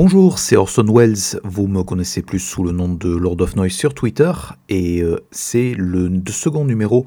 Bonjour, 0.00 0.38
c'est 0.38 0.54
Orson 0.54 0.86
Welles. 0.94 1.40
Vous 1.42 1.66
me 1.66 1.82
connaissez 1.82 2.22
plus 2.22 2.38
sous 2.38 2.62
le 2.62 2.70
nom 2.70 2.88
de 2.88 3.08
Lord 3.08 3.40
of 3.40 3.56
Noise 3.56 3.72
sur 3.72 3.94
Twitter. 3.94 4.30
Et 4.68 5.02
euh, 5.02 5.18
c'est 5.32 5.74
le 5.76 6.22
second 6.30 6.64
numéro 6.64 7.04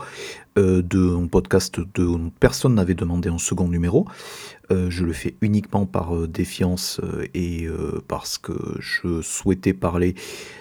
euh, 0.60 0.82
d'un 0.82 1.26
podcast 1.28 1.80
de 1.80 2.30
personne 2.42 2.76
n'avait 2.76 2.94
demandé 2.94 3.30
un 3.30 3.38
second 3.38 3.70
numéro. 3.70 4.08
Euh, 4.72 4.90
je 4.90 5.06
le 5.06 5.14
fais 5.14 5.36
uniquement 5.40 5.86
par 5.86 6.28
défiance 6.28 7.00
et 7.34 7.66
parce 8.10 8.38
que 8.38 8.52
je 8.80 9.22
souhaitais 9.22 9.72
parler 9.72 10.14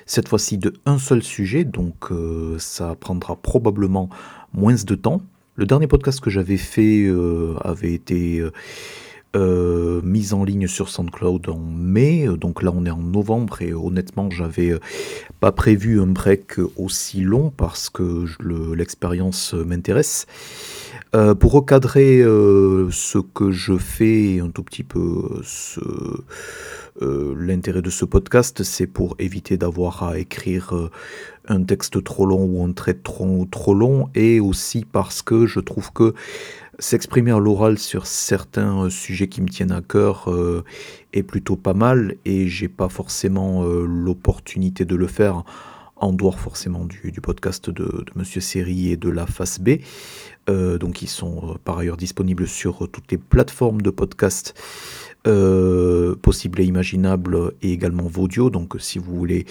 cette 0.07 0.29
fois-ci 0.29 0.57
de 0.57 0.73
un 0.87 0.99
seul 0.99 1.25
sujet. 1.25 1.65
Donc 1.65 2.11
ça 2.59 2.95
prendra 2.95 3.35
probablement 3.35 4.09
moins 4.55 4.77
de 4.77 4.95
temps. 4.95 5.21
Le 5.57 5.67
dernier 5.67 5.89
podcast 5.89 6.21
que 6.21 6.31
j'avais 6.31 6.59
fait 6.59 7.13
avait 7.65 7.93
été 7.93 8.41
euh, 9.37 10.01
mise 10.03 10.35
en 10.35 10.43
ligne 10.43 10.67
sur 10.67 10.89
SoundCloud 10.89 11.49
en 11.51 11.59
mai, 11.59 12.27
donc 12.27 12.65
là 12.65 12.73
on 12.75 12.85
est 12.85 12.91
en 12.91 12.99
novembre 12.99 13.63
et 13.63 13.73
honnêtement 13.73 14.29
j'avais 14.29 14.71
euh, 14.71 14.81
pas 15.39 15.53
prévu 15.53 16.01
un 16.01 16.09
break 16.09 16.59
aussi 16.77 17.21
long 17.21 17.53
parce 17.57 17.91
que 17.91 18.25
l'expérience 18.75 19.55
m'intéresse. 19.55 20.27
Euh, 21.15 21.37
pour 21.37 21.53
recadrer 21.53 22.23
ce 22.23 23.19
que 23.19 23.53
je 23.53 23.77
fais 23.79 24.41
un 24.41 24.51
tout 24.51 24.65
petit 24.65 24.83
peu, 24.83 25.43
l'intérêt 27.01 27.83
de 27.83 27.91
ce 27.91 28.05
podcast, 28.05 28.65
c'est 28.65 28.89
pour 28.89 29.15
éviter 29.21 29.57
d'avoir 29.57 30.03
à 30.03 30.19
écrire 30.19 30.75
un 31.49 31.63
texte 31.63 32.03
trop 32.03 32.27
long 32.27 32.45
ou 32.45 32.65
un 32.65 32.73
trait 32.73 32.95
trop, 32.95 33.47
trop 33.51 33.75
long, 33.75 34.09
et 34.15 34.41
aussi 34.41 34.85
parce 34.91 35.23
que 35.23 35.47
je 35.47 35.61
trouve 35.61 35.93
que 35.93 36.15
s'exprimer 36.81 37.31
à 37.31 37.39
l'oral 37.39 37.79
sur 37.79 38.07
certains 38.07 38.85
euh, 38.85 38.91
sujets 38.91 39.29
qui 39.29 39.43
me 39.43 39.49
tiennent 39.49 39.73
à 39.73 39.83
cœur 39.83 40.31
euh, 40.31 40.65
est 41.13 41.23
plutôt 41.23 41.57
pas 41.57 41.75
mal 41.75 42.17
et 42.25 42.49
j'ai 42.49 42.69
pas 42.69 42.89
forcément 42.89 43.65
euh, 43.65 43.85
l'opportunité 43.87 44.85
de 44.85 44.97
le 44.97 45.07
faire 45.07 45.45
en 45.97 46.15
dehors 46.15 46.41
forcément 46.41 46.87
du, 46.87 47.13
podcast 47.23 47.69
de, 47.69 48.07
Monsieur 48.15 48.41
Série 48.41 48.91
et 48.91 48.97
de 48.97 49.11
la 49.11 49.27
face 49.27 49.61
B. 49.61 49.81
donc 50.49 51.03
ils 51.03 51.09
sont 51.09 51.59
par 51.63 51.77
ailleurs 51.77 51.99
disponibles 51.99 52.49
sur 52.49 52.89
toutes 52.91 53.13
les 53.13 53.19
plateformes 53.19 53.83
de 53.83 53.91
podcast 53.91 54.55
possibles 55.25 56.61
et 56.61 56.65
imaginables 56.65 57.53
et 57.63 57.73
également 57.73 58.05
Vaudio. 58.05 58.51
Donc 58.51 58.77
si 58.79 58.99
vous 58.99 59.15
voulez 59.15 59.47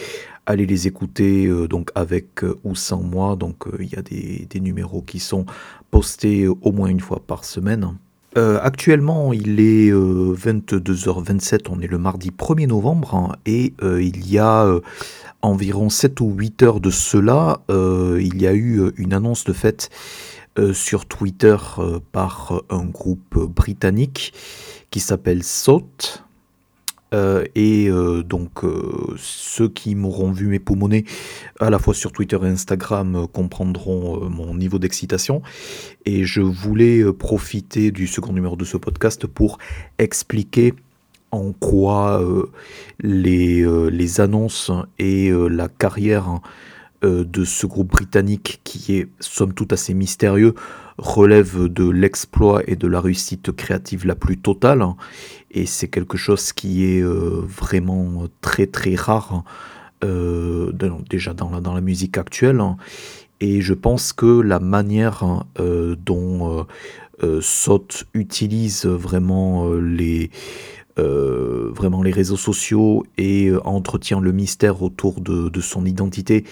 aller 0.46 0.66
les 0.66 0.88
écouter 0.88 1.48
donc 1.70 1.92
avec 1.96 2.44
ou 2.64 2.76
sans 2.76 3.02
moi, 3.02 3.36
donc 3.36 3.66
il 3.80 3.88
y 3.88 3.96
a 3.96 4.02
des, 4.02 4.60
numéros 4.60 5.02
qui 5.02 5.20
sont 5.20 5.46
posté 5.92 6.48
au 6.48 6.72
moins 6.72 6.90
une 6.90 7.00
fois 7.00 7.22
par 7.26 7.46
semaine. 7.46 7.94
Euh, 8.38 8.60
actuellement, 8.62 9.34
il 9.34 9.60
est 9.60 9.92
22h27, 9.92 11.54
euh, 11.54 11.58
on 11.72 11.82
est 11.82 11.88
le 11.88 11.98
mardi 11.98 12.30
1er 12.30 12.68
novembre, 12.68 13.16
hein, 13.16 13.36
et 13.46 13.74
euh, 13.82 14.02
il 14.02 14.30
y 14.30 14.38
a 14.38 14.68
environ 15.42 15.90
7 15.90 16.22
ou 16.22 16.34
8 16.36 16.64
heures 16.64 16.80
de 16.80 16.92
cela, 16.92 17.62
il 17.70 18.42
y 18.42 18.48
a 18.48 18.54
eu 18.54 18.92
une 18.98 19.14
annonce 19.14 19.46
de 19.46 19.54
fait 19.54 19.90
sur 20.74 21.06
Twitter 21.06 21.56
par 22.12 22.62
un 22.70 22.84
groupe 22.84 23.38
britannique 23.38 24.34
qui 24.92 25.00
s'appelle 25.00 25.44
SOT, 25.44 26.24
euh, 27.14 27.44
et 27.56 27.90
euh, 27.90 28.22
donc 28.22 28.64
euh, 28.64 29.16
ceux 29.18 29.68
qui 29.68 29.96
m'auront 29.96 30.32
vu 30.32 30.46
mes 30.46 30.60
m'époumoner 30.60 31.06
à 31.60 31.72
la 31.72 31.80
fois 31.80 31.96
sur 31.96 32.12
Twitter 32.12 32.38
et 32.44 32.48
Instagram 32.48 33.26
comprendront 33.34 34.30
mon 34.30 34.54
niveau 34.54 34.78
d'excitation. 34.78 35.42
Et 36.06 36.26
je 36.26 36.42
voulais 36.42 37.12
profiter 37.14 37.92
du 37.92 38.08
second 38.08 38.34
numéro 38.34 38.56
de 38.56 38.66
ce 38.66 38.78
podcast 38.78 39.26
pour 39.26 39.58
expliquer 39.98 40.74
en 41.32 41.52
quoi 41.52 42.24
les, 43.00 44.20
annonces 44.20 44.72
et 44.98 45.32
la 45.32 45.68
carrière 45.68 46.40
de 47.02 47.46
ce 47.46 47.66
groupe 47.66 47.92
britannique 47.92 48.60
qui 48.64 48.96
est 48.98 49.08
somme 49.20 49.54
toute 49.54 49.72
assez 49.72 49.94
mystérieux 49.94 50.54
relève 51.00 51.68
de 51.68 51.90
l'exploit 51.90 52.62
et 52.68 52.76
de 52.76 52.88
la 52.88 53.02
réussite 53.02 53.52
créative 53.52 54.06
la 54.06 54.16
plus 54.16 54.38
totale. 54.38 54.86
Et 55.52 55.66
c'est 55.66 55.88
quelque 55.88 56.18
chose 56.18 56.54
qui 56.54 56.86
est 56.86 57.02
euh, 57.02 57.42
vraiment 57.48 58.26
très 58.42 58.68
très 58.68 58.96
rare 58.96 59.44
euh, 60.04 60.72
déjà 61.10 61.34
dans 61.34 61.50
la, 61.50 61.82
musique 61.82 62.18
actuelle. 62.18 62.62
Et 63.42 63.62
je 63.62 63.74
pense 63.74 64.14
que 64.14 64.42
la 64.42 64.60
manière 64.60 65.46
euh, 65.60 65.96
dont 66.06 66.66
Sot 67.42 67.88
utilise 68.14 68.86
vraiment 68.86 69.74
les 69.74 70.30
réseaux 72.12 72.38
sociaux 72.38 73.06
et 73.18 73.52
entretient 73.64 74.20
le 74.20 74.32
mystère 74.32 74.84
autour 74.84 75.22
de 75.22 75.62
son 75.62 75.86
identité 75.86 76.46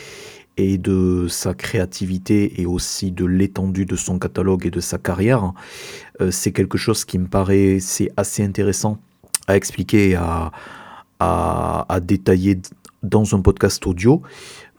et 0.57 0.77
de 0.77 1.27
sa 1.29 1.53
créativité 1.53 2.59
et 2.59 2.65
aussi 2.65 3.11
de 3.11 3.25
l'étendue 3.25 3.85
de 3.85 3.95
son 3.95 4.19
catalogue 4.19 4.65
et 4.65 4.71
de 4.71 4.79
sa 4.79 4.97
carrière, 4.97 5.53
euh, 6.19 6.31
c'est 6.31 6.51
quelque 6.51 6.77
chose 6.77 7.05
qui 7.05 7.19
me 7.19 7.27
paraît 7.27 7.77
c'est 7.79 8.09
assez 8.17 8.43
intéressant 8.43 8.97
à 9.47 9.55
expliquer 9.55 10.15
à, 10.15 10.51
à, 11.19 11.99
détailler 12.01 12.59
dans 13.03 13.35
un 13.35 13.41
podcast 13.41 13.85
audio. 13.87 14.21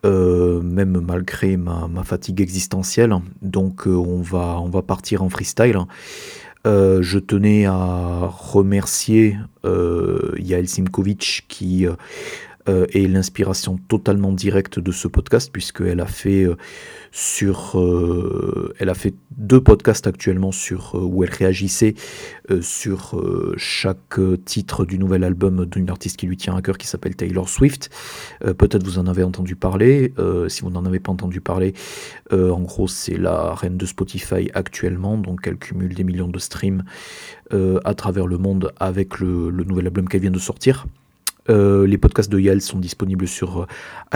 Euh, 0.07 0.61
même 0.63 1.01
malgré 1.01 1.57
ma, 1.57 1.89
ma, 1.89 2.05
fatigue 2.05 2.41
existentielle. 2.41 3.17
Donc 3.43 3.89
euh, 3.89 3.97
on, 3.97 4.21
va, 4.21 4.61
on 4.61 4.69
va 4.69 4.83
partir 4.83 5.23
en 5.23 5.29
freestyle. 5.29 5.79
je 6.65 7.19
tenais 7.19 7.65
à 7.65 8.31
remercier 8.31 9.39
Yael 9.65 10.69
Simkovic 10.69 11.47
qui 11.49 11.87
euh, 12.69 12.87
et 12.93 13.07
l'inspiration 13.07 13.79
totalement 13.89 14.33
directe 14.33 14.79
de 14.79 14.93
ce 14.93 15.09
podcast 15.09 15.51
puisqu'elle 15.53 16.01
a 16.01 16.07
fait 16.07 16.45
euh, 16.45 16.57
sur, 17.13 17.79
euh, 17.81 18.75
elle 18.79 18.89
a 18.89 18.95
fait 18.95 19.15
deux 19.37 19.61
podcasts 19.61 20.07
actuellement 20.07 20.53
sur 20.53 20.95
où 20.95 21.25
elle 21.25 21.31
réagissait 21.31 21.95
sur 22.61 23.23
chaque 23.57 24.21
titre 24.45 24.85
du 24.85 24.99
nouvel 24.99 25.25
album 25.25 25.65
d'une 25.67 25.91
artiste 25.91 26.17
qui 26.17 26.27
lui 26.27 26.37
tient 26.37 26.57
à 26.57 26.63
cœur 26.63 26.77
qui 26.77 26.87
s'appelle 26.87 27.15
Taylor 27.15 27.49
Swift. 27.49 27.91
Peut-être 28.41 28.85
vous 28.85 28.99
en 28.99 29.07
avez 29.07 29.23
entendu 29.23 29.55
parler. 29.55 30.13
si 30.49 30.63
vous 30.63 30.71
n'en 30.71 30.85
avez 30.85 30.99
pas 30.99 31.13
entendu 31.13 31.41
parler, 31.41 31.75
en 32.33 32.61
gros 32.61 32.89
c'est 32.89 33.17
la 33.17 33.55
reine 33.55 33.77
de 33.77 33.87
Spotify 33.87 34.51
actuellement, 34.55 35.17
donc 35.19 35.47
elle 35.47 35.57
cumule 35.57 35.95
des 35.95 36.05
millions 36.05 36.29
de 36.29 36.39
streams 36.39 36.85
à 37.53 37.95
travers 37.95 38.27
le 38.27 38.39
monde 38.39 38.73
avec 38.81 39.21
le 39.21 39.51
nouvel 39.65 39.87
album 39.87 40.09
qu'elle 40.09 40.23
vient 40.23 40.31
de 40.31 40.39
sortir. 40.39 40.87
Euh, 41.51 41.87
les 41.87 41.99
podcasts 41.99 42.31
de 42.31 42.39
Yael 42.39 42.61
sont 42.61 42.79
disponibles 42.79 43.27
sur 43.27 43.63
euh, 43.63 43.67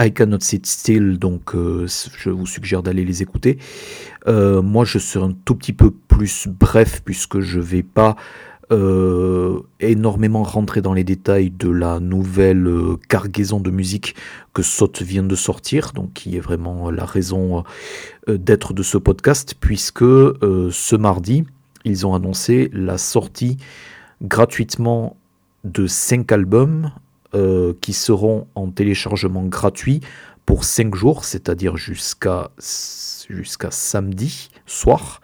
I 0.05 0.13
Cannot 0.13 0.39
Sit 0.41 0.65
Still, 0.65 1.17
donc 1.17 1.55
euh, 1.55 1.87
je 2.17 2.29
vous 2.29 2.45
suggère 2.45 2.83
d'aller 2.83 3.05
les 3.05 3.21
écouter. 3.21 3.57
moi, 4.27 4.85
je 4.85 4.99
serai 4.99 5.25
un 5.25 5.35
tout 5.45 5.55
petit 5.55 5.73
peu 5.73 5.91
plus 5.91 6.47
bref 6.47 7.01
puisque 7.03 7.39
je 7.39 7.59
ne 7.59 7.63
vais 7.63 7.83
pas 7.83 8.15
énormément 9.79 10.41
rentrer 10.41 10.81
dans 10.81 10.93
les 10.93 11.03
détails 11.03 11.51
de 11.51 11.69
la 11.69 11.99
nouvelle 11.99 12.67
cargaison 13.07 13.59
de 13.59 13.69
musique 13.69 14.15
que 14.55 14.63
Sot 14.63 14.93
vient 15.01 15.21
de 15.21 15.35
sortir, 15.35 15.91
donc 15.93 16.13
qui 16.13 16.37
est 16.37 16.39
vraiment 16.39 16.89
la 16.89 17.05
raison 17.05 17.63
d'être 18.27 18.73
de 18.73 18.81
ce 18.81 18.97
podcast, 18.97 19.53
puisque 19.59 19.99
ce 19.99 20.95
mardi, 20.95 21.43
ils 21.85 22.07
ont 22.07 22.15
annoncé 22.15 22.71
la 22.73 22.97
sortie 22.97 23.57
gratuitement 24.23 25.17
de 25.63 25.85
5 25.85 26.31
albums 26.31 26.91
euh, 27.35 27.73
qui 27.81 27.93
seront 27.93 28.47
en 28.55 28.69
téléchargement 28.69 29.43
gratuit 29.43 30.01
pour 30.45 30.65
5 30.65 30.93
jours, 30.93 31.25
c'est-à-dire 31.25 31.77
jusqu'à 31.77 32.51
samedi 33.69 34.49
soir. 34.65 35.21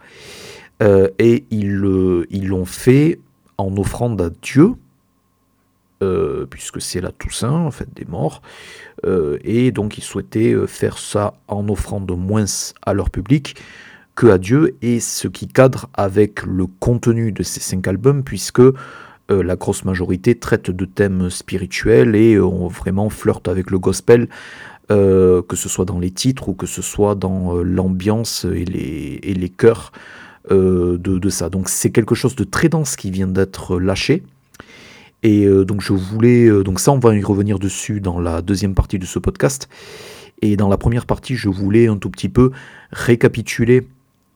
Euh, 0.81 1.09
et 1.19 1.45
ils 1.51 1.75
l'ont 1.75 2.65
fait 2.65 3.19
en 3.57 3.75
offrande 3.77 4.21
à 4.21 4.29
Dieu, 4.41 4.73
euh, 6.01 6.45
puisque 6.45 6.81
c'est 6.81 7.01
la 7.01 7.11
Toussaint, 7.11 7.51
en 7.51 7.71
fait, 7.71 7.89
des 7.95 8.05
morts. 8.05 8.41
et 9.43 9.71
donc 9.71 9.97
ils 9.97 10.03
souhaitaient 10.03 10.55
faire 10.67 10.97
ça 10.97 11.35
en 11.47 11.69
offrant 11.69 12.01
de 12.01 12.13
moins 12.13 12.45
à 12.81 12.93
leur 12.93 13.09
public 13.09 13.55
que 14.15 14.27
à 14.27 14.37
Dieu, 14.37 14.75
et 14.81 14.99
ce 14.99 15.27
qui 15.27 15.47
cadre 15.47 15.89
avec 15.93 16.43
le 16.43 16.65
contenu 16.65 17.31
de 17.31 17.43
ces 17.43 17.61
cinq 17.61 17.87
albums, 17.87 18.23
puisque 18.23 18.61
euh, 19.31 19.43
la 19.43 19.55
grosse 19.55 19.85
majorité 19.85 20.35
traite 20.35 20.71
de 20.71 20.85
thèmes 20.85 21.29
spirituels 21.29 22.15
et 22.15 22.35
euh, 22.35 22.45
on 22.45 22.67
vraiment 22.67 23.09
flirte 23.09 23.47
avec 23.47 23.69
le 23.69 23.77
gospel, 23.77 24.27
euh, 24.91 25.41
que 25.43 25.55
ce 25.55 25.69
soit 25.69 25.85
dans 25.85 25.99
les 25.99 26.11
titres 26.11 26.49
ou 26.49 26.53
que 26.53 26.65
ce 26.65 26.81
soit 26.81 27.15
dans 27.15 27.55
l'ambiance 27.61 28.45
et 28.45 28.65
les, 28.65 29.19
et 29.21 29.49
chœurs 29.49 29.91
de, 30.49 31.29
ça. 31.29 31.49
Donc 31.49 31.69
c'est 31.69 31.91
quelque 31.91 32.15
chose 32.15 32.35
de 32.35 32.43
très 32.43 32.69
dense 32.69 32.95
qui 32.95 33.11
vient 33.11 33.27
d'être 33.27 33.79
lâché. 33.79 34.23
Et 35.21 35.45
donc 35.65 35.81
je 35.81 35.93
voulais, 35.93 36.49
donc 36.63 36.79
ça 36.79 36.91
on 36.91 36.97
va 36.97 37.13
y 37.15 37.21
revenir 37.21 37.59
dessus 37.59 37.99
dans 38.01 38.19
la 38.19 38.41
deuxième 38.41 38.73
partie 38.73 38.97
de 38.97 39.05
ce 39.05 39.19
podcast. 39.19 39.69
Et 40.41 40.55
dans 40.55 40.69
la 40.69 40.77
première 40.77 41.05
partie, 41.05 41.35
je 41.35 41.49
voulais 41.49 41.87
un 41.87 41.97
tout 41.97 42.09
petit 42.09 42.29
peu 42.29 42.51
récapituler 42.91 43.85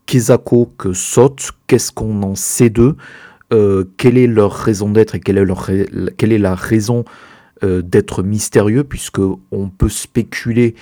Kezako 0.06 0.72
que 0.78 0.94
saute, 0.94 1.52
qu'est-ce 1.68 1.92
qu'on 1.92 2.22
en 2.24 2.36
sait 2.36 2.70
d'eux, 2.70 2.96
euh, 3.54 3.86
quelle 3.98 4.18
est 4.18 4.28
leur 4.28 4.52
raison 4.54 4.90
d'être 4.90 5.16
et 5.16 5.20
quelle 5.20 5.38
est, 5.38 6.38
la 6.38 6.56
raison 6.56 7.06
d'être 7.62 8.24
mystérieux, 8.24 8.84
puisque 8.84 9.22
on 9.52 9.70
peut 9.70 9.88
spéculer 9.88 10.76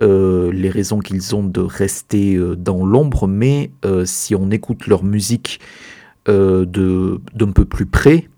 les 0.00 0.70
raisons 0.70 1.00
qu'ils 1.00 1.34
ont 1.34 1.42
de 1.42 1.60
rester 1.60 2.38
dans 2.56 2.86
l'ombre, 2.86 3.26
mais 3.26 3.72
si 4.04 4.36
on 4.36 4.48
écoute 4.52 4.86
leur 4.86 5.02
musique 5.02 5.58
d'un 6.26 7.52
peu 7.52 7.64
plus 7.64 7.86
près, 7.86 8.28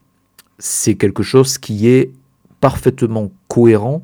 c'est 0.58 0.94
quelque 0.94 1.22
chose 1.22 1.58
qui 1.58 1.86
est 1.86 2.12
parfaitement 2.60 3.30
cohérent 3.48 4.02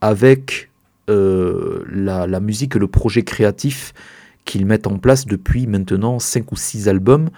avec 0.00 0.70
la, 1.08 2.28
la, 2.28 2.40
musique 2.40 2.76
et 2.76 2.78
le 2.78 2.86
projet 2.86 3.22
créatif 3.22 3.92
qu'ils 4.44 4.66
mettent 4.66 4.86
en 4.86 4.98
place 4.98 5.26
depuis 5.26 5.66
maintenant 5.66 6.20
5 6.20 6.52
ou 6.52 6.56
6 6.56 6.88
albums 6.88 7.28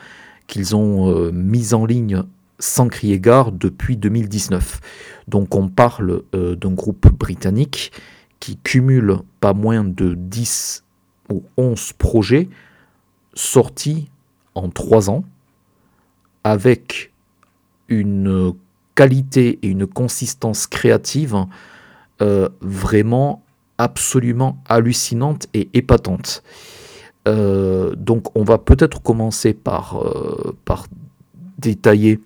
qu'ils 0.49 0.75
ont 0.75 1.09
euh, 1.11 1.31
mis 1.31 1.75
en 1.75 1.87
ligne 1.87 2.25
sans 2.59 2.89
crier 2.89 3.21
gare 3.21 3.53
depuis 3.53 3.97
2019. 3.97 4.81
Donc 5.29 5.55
on 5.55 5.69
parle 5.69 6.23
euh, 6.35 6.57
d'un 6.57 6.73
groupe 6.73 7.09
britannique 7.13 7.93
qui 8.41 8.57
cumule 8.57 9.19
pas 9.41 9.53
moins 9.53 9.85
de 9.85 10.15
10 10.15 10.85
ou 11.31 11.45
11 11.57 11.93
projets 11.93 12.49
sortis 13.35 14.09
en 14.57 14.69
3 14.71 15.11
ans 15.11 15.25
avec 16.43 17.13
une 17.89 18.55
qualité 18.95 19.61
et 19.63 19.69
une 19.69 19.87
consistance 19.87 20.67
créative 20.67 21.47
euh, 22.21 22.49
vraiment 22.61 23.43
absolument 23.77 24.61
hallucinante 24.69 25.47
et 25.55 25.69
épatante. 25.73 26.43
Euh, 27.27 27.95
donc 27.97 28.37
on 28.37 28.45
va 28.45 28.59
peut-être 28.59 29.03
commencer 29.03 29.53
par, 29.53 29.99
euh, 30.03 30.55
détailler 31.59 32.21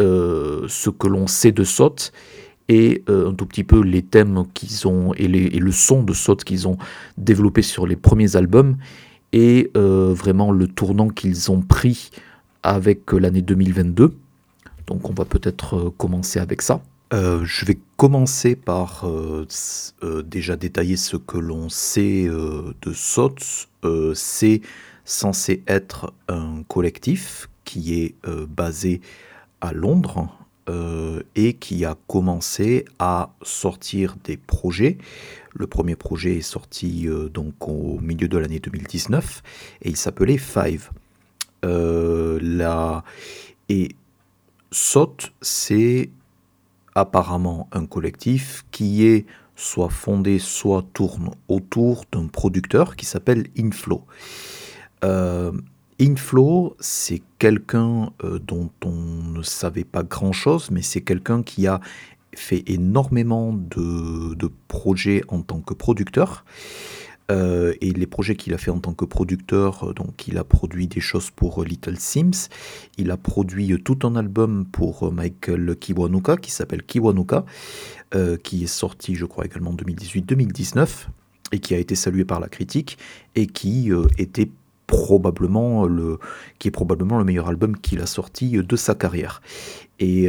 euh, 0.00 0.66
ce 0.68 0.90
que 0.90 1.08
l'on 1.08 1.26
sait 1.26 1.52
de 1.52 1.64
Sot 1.64 2.12
et 2.68 3.02
un 3.08 3.34
tout 3.34 3.46
petit 3.46 3.64
peu 3.64 3.80
les 3.82 4.02
thèmes 4.02 4.44
qu'ils 4.54 4.86
ont 4.86 5.12
et, 5.14 5.26
les, 5.26 5.48
le 5.48 5.72
son 5.72 6.02
de 6.02 6.12
Sot 6.12 6.36
qu'ils 6.36 6.68
ont 6.68 6.76
développé 7.16 7.62
sur 7.62 7.86
les 7.86 7.96
premiers 7.96 8.36
albums 8.36 8.76
et 9.32 9.70
vraiment 9.74 10.52
le 10.52 10.68
tournant 10.68 11.08
qu'ils 11.08 11.50
ont 11.50 11.62
pris 11.62 12.10
avec 12.62 13.10
l'année 13.12 13.42
2022. 13.42 14.14
Donc 14.86 15.10
on 15.10 15.14
va 15.14 15.24
peut-être 15.24 15.92
commencer 15.98 16.38
avec 16.38 16.62
ça. 16.62 16.80
Euh, 17.12 17.44
je 17.44 17.64
vais 17.64 17.78
commencer 17.96 18.54
par 18.54 19.04
euh, 19.04 19.44
euh, 20.04 20.22
déjà 20.22 20.54
détailler 20.54 20.96
ce 20.96 21.16
que 21.16 21.38
l'on 21.38 21.68
sait 21.68 22.24
de 22.26 22.92
SOTS. 22.92 23.68
c'est 24.14 24.60
censé 25.04 25.62
être 25.66 26.12
un 26.28 26.62
collectif 26.68 27.48
qui 27.64 28.00
est 28.00 28.14
basé 28.48 29.00
à 29.60 29.72
Londres 29.72 30.28
et 31.34 31.54
qui 31.54 31.84
a 31.84 31.96
commencé 32.06 32.84
à 33.00 33.32
sortir 33.42 34.16
des 34.22 34.36
projets. 34.36 34.98
Le 35.52 35.66
premier 35.66 35.96
projet 35.96 36.36
est 36.36 36.42
sorti 36.42 37.08
donc 37.32 37.66
au 37.66 37.98
milieu 37.98 38.28
de 38.28 38.38
l'année 38.38 38.60
2019 38.60 39.42
et 39.82 39.88
il 39.88 39.96
s'appelait 39.96 40.38
Five. 40.38 40.90
La... 41.62 43.02
Et 43.68 43.88
SOT, 44.70 45.32
c'est 45.40 46.10
apparemment 47.00 47.68
un 47.72 47.86
collectif 47.86 48.64
qui 48.70 49.06
est 49.06 49.26
soit 49.56 49.90
fondé, 49.90 50.38
soit 50.38 50.84
tourne 50.94 51.30
autour 51.48 52.04
d'un 52.12 52.26
producteur 52.26 52.96
qui 52.96 53.04
s'appelle 53.04 53.46
Inflow. 53.58 54.04
Euh, 55.04 55.52
Inflow, 56.00 56.76
c'est 56.80 57.22
quelqu'un 57.38 58.10
euh, 58.24 58.38
dont 58.38 58.70
on 58.84 58.90
ne 58.90 59.42
savait 59.42 59.84
pas 59.84 60.02
grand-chose, 60.02 60.70
mais 60.70 60.82
c'est 60.82 61.02
quelqu'un 61.02 61.42
qui 61.42 61.66
a 61.66 61.80
fait 62.34 62.62
énormément 62.66 63.52
de, 63.52 64.34
de, 64.34 64.50
projets 64.68 65.22
en 65.28 65.42
tant 65.42 65.60
que 65.60 65.74
producteur. 65.74 66.44
Euh, 67.30 67.74
et 67.80 67.92
les 67.92 68.06
projets 68.06 68.34
qu'il 68.34 68.54
a 68.54 68.58
fait 68.58 68.70
en 68.70 68.80
tant 68.80 68.92
que 68.92 69.04
producteur, 69.04 69.90
euh, 69.90 69.94
donc 69.94 70.26
il 70.26 70.36
a 70.38 70.44
produit 70.44 70.88
des 70.88 71.00
choses 71.00 71.30
pour 71.30 71.62
euh, 71.62 71.64
Little 71.64 71.96
Sims, 71.96 72.48
il 72.98 73.10
a 73.10 73.16
produit 73.16 73.80
tout 73.82 73.98
un 74.02 74.16
album 74.16 74.66
pour 74.70 75.12
Michael 75.12 75.76
Kiwanuka 75.76 76.36
qui 76.36 76.50
s'appelle 76.50 76.82
Kiwanuka, 76.82 77.44
qui 78.42 78.64
est 78.64 78.66
sorti 78.66 79.14
je 79.14 79.24
crois 79.24 79.44
également 79.44 79.70
en 79.70 79.74
2018-2019 79.74 81.06
et 81.52 81.60
qui 81.60 81.74
a 81.74 81.78
été 81.78 81.94
salué 81.94 82.24
par 82.24 82.40
la 82.40 82.48
critique 82.48 82.98
et 83.36 83.46
qui 83.46 83.90
était 84.18 84.50
probablement 84.86 85.86
le 85.86 86.18
qui 86.58 86.68
est 86.68 86.72
probablement 86.72 87.18
le 87.18 87.24
meilleur 87.24 87.48
album 87.48 87.76
qu'il 87.76 88.00
a 88.00 88.06
sorti 88.06 88.50
de 88.50 88.76
sa 88.76 88.96
carrière. 88.96 89.40
Et 90.00 90.28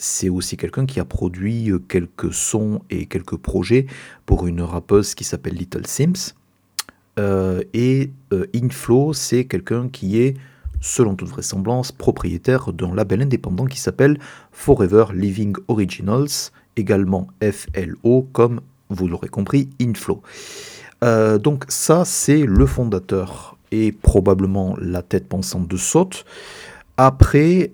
c'est 0.00 0.30
aussi 0.30 0.56
quelqu'un 0.56 0.86
qui 0.86 0.98
a 0.98 1.04
produit 1.04 1.70
euh, 1.70 1.78
quelques 1.78 2.32
sons 2.32 2.80
et 2.88 3.04
quelques 3.04 3.36
projets 3.36 3.86
pour 4.24 4.46
une 4.46 4.62
rappeuse 4.62 5.14
qui 5.14 5.24
s'appelle 5.24 5.54
Little 5.54 5.86
Sims. 5.86 6.34
Euh, 7.18 7.62
et 7.74 8.10
euh, 8.32 8.46
Inflow, 8.54 9.12
c'est 9.12 9.44
quelqu'un 9.44 9.88
qui 9.88 10.18
est, 10.18 10.36
selon 10.80 11.14
toute 11.16 11.28
vraisemblance, 11.28 11.92
propriétaire 11.92 12.72
d'un 12.72 12.94
label 12.94 13.22
indépendant 13.22 13.66
qui 13.66 13.78
s'appelle 13.78 14.18
Forever 14.52 15.04
Living 15.12 15.54
Originals, 15.68 16.50
également 16.76 17.26
FLO, 17.42 18.26
comme 18.32 18.62
vous 18.88 19.06
l'aurez 19.06 19.28
compris, 19.28 19.68
Inflow. 19.80 20.22
donc 21.02 21.64
ça, 21.68 22.04
c'est 22.06 22.44
le 22.46 22.64
fondateur 22.64 23.58
et 23.70 23.92
probablement 23.92 24.76
la 24.80 25.02
tête 25.02 25.28
pensante 25.28 25.68
de 25.68 25.76
Saut. 25.76 26.10
Après, 26.96 27.70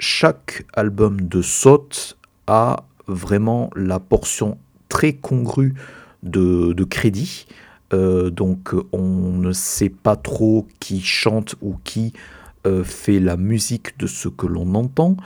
chaque 0.00 0.64
album 0.74 1.20
de 1.20 1.42
Sot 1.42 2.16
a 2.46 2.84
vraiment 3.06 3.70
la 3.76 4.00
portion 4.00 4.58
très 4.88 5.12
congrue 5.12 5.74
de, 6.22 6.84
crédit. 6.84 7.46
Euh, 7.92 8.30
donc 8.30 8.74
on 8.92 9.32
ne 9.32 9.52
sait 9.52 9.90
pas 9.90 10.16
trop 10.16 10.66
qui 10.80 11.00
chante 11.00 11.54
ou 11.60 11.76
qui 11.84 12.12
euh, 12.66 12.82
fait 12.82 13.20
la 13.20 13.36
musique 13.36 13.98
de 13.98 14.06
ce 14.06 14.28
que 14.28 14.46
l'on 14.46 14.74
entend. 14.74 15.16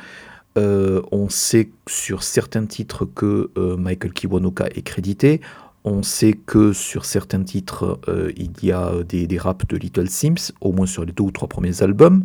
Euh, 0.56 1.02
on 1.12 1.28
sait 1.28 1.70
sur 1.88 2.22
certains 2.22 2.66
titres 2.66 3.04
que 3.04 3.50
Michael 3.76 4.12
Kiwanuka 4.12 4.66
est 4.74 4.82
crédité. 4.82 5.40
On 5.84 6.02
sait 6.02 6.32
que 6.32 6.72
sur 6.72 7.04
certains 7.04 7.42
titres, 7.42 8.00
il 8.36 8.52
y 8.62 8.72
a 8.72 9.02
des, 9.06 9.26
des 9.26 9.38
raps 9.38 9.66
de 9.68 9.76
Little 9.76 10.08
Sims, 10.08 10.52
au 10.62 10.72
moins 10.72 10.86
sur 10.86 11.04
les 11.04 11.12
deux 11.12 11.24
ou 11.24 11.30
trois 11.30 11.48
premiers 11.48 11.82
albums. 11.82 12.24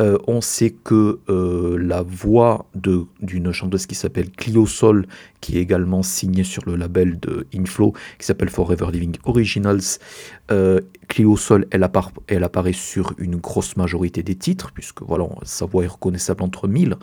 Euh, 0.00 0.18
on 0.26 0.40
sait 0.40 0.70
que 0.70 1.20
euh, 1.28 1.76
la 1.78 2.02
voix 2.02 2.66
d'une 2.74 3.52
chanteuse 3.52 3.86
qui 3.86 3.94
s'appelle 3.94 4.30
Clio 4.30 4.66
Sol, 4.66 5.06
qui 5.40 5.58
est 5.58 5.60
également 5.60 6.02
signée 6.02 6.44
sur 6.44 6.62
le 6.66 6.76
label 6.76 7.20
de 7.20 7.46
Inflow, 7.54 7.92
qui 8.18 8.26
s'appelle 8.26 8.48
Forever 8.48 8.86
Living 8.92 9.16
Originals, 9.24 9.98
euh, 10.50 10.80
Clio 11.08 11.36
Sol, 11.36 11.66
elle, 11.70 11.84
apparaît 11.84 12.72
sur 12.72 13.12
une 13.18 13.36
grosse 13.36 13.76
majorité 13.76 14.22
des 14.22 14.36
titres, 14.36 14.70
puisque 14.72 15.02
voilà, 15.02 15.28
sa 15.42 15.66
voix 15.66 15.84
est 15.84 15.88
reconnaissable 15.88 16.42
entre 16.42 16.66
mille. 16.66 16.96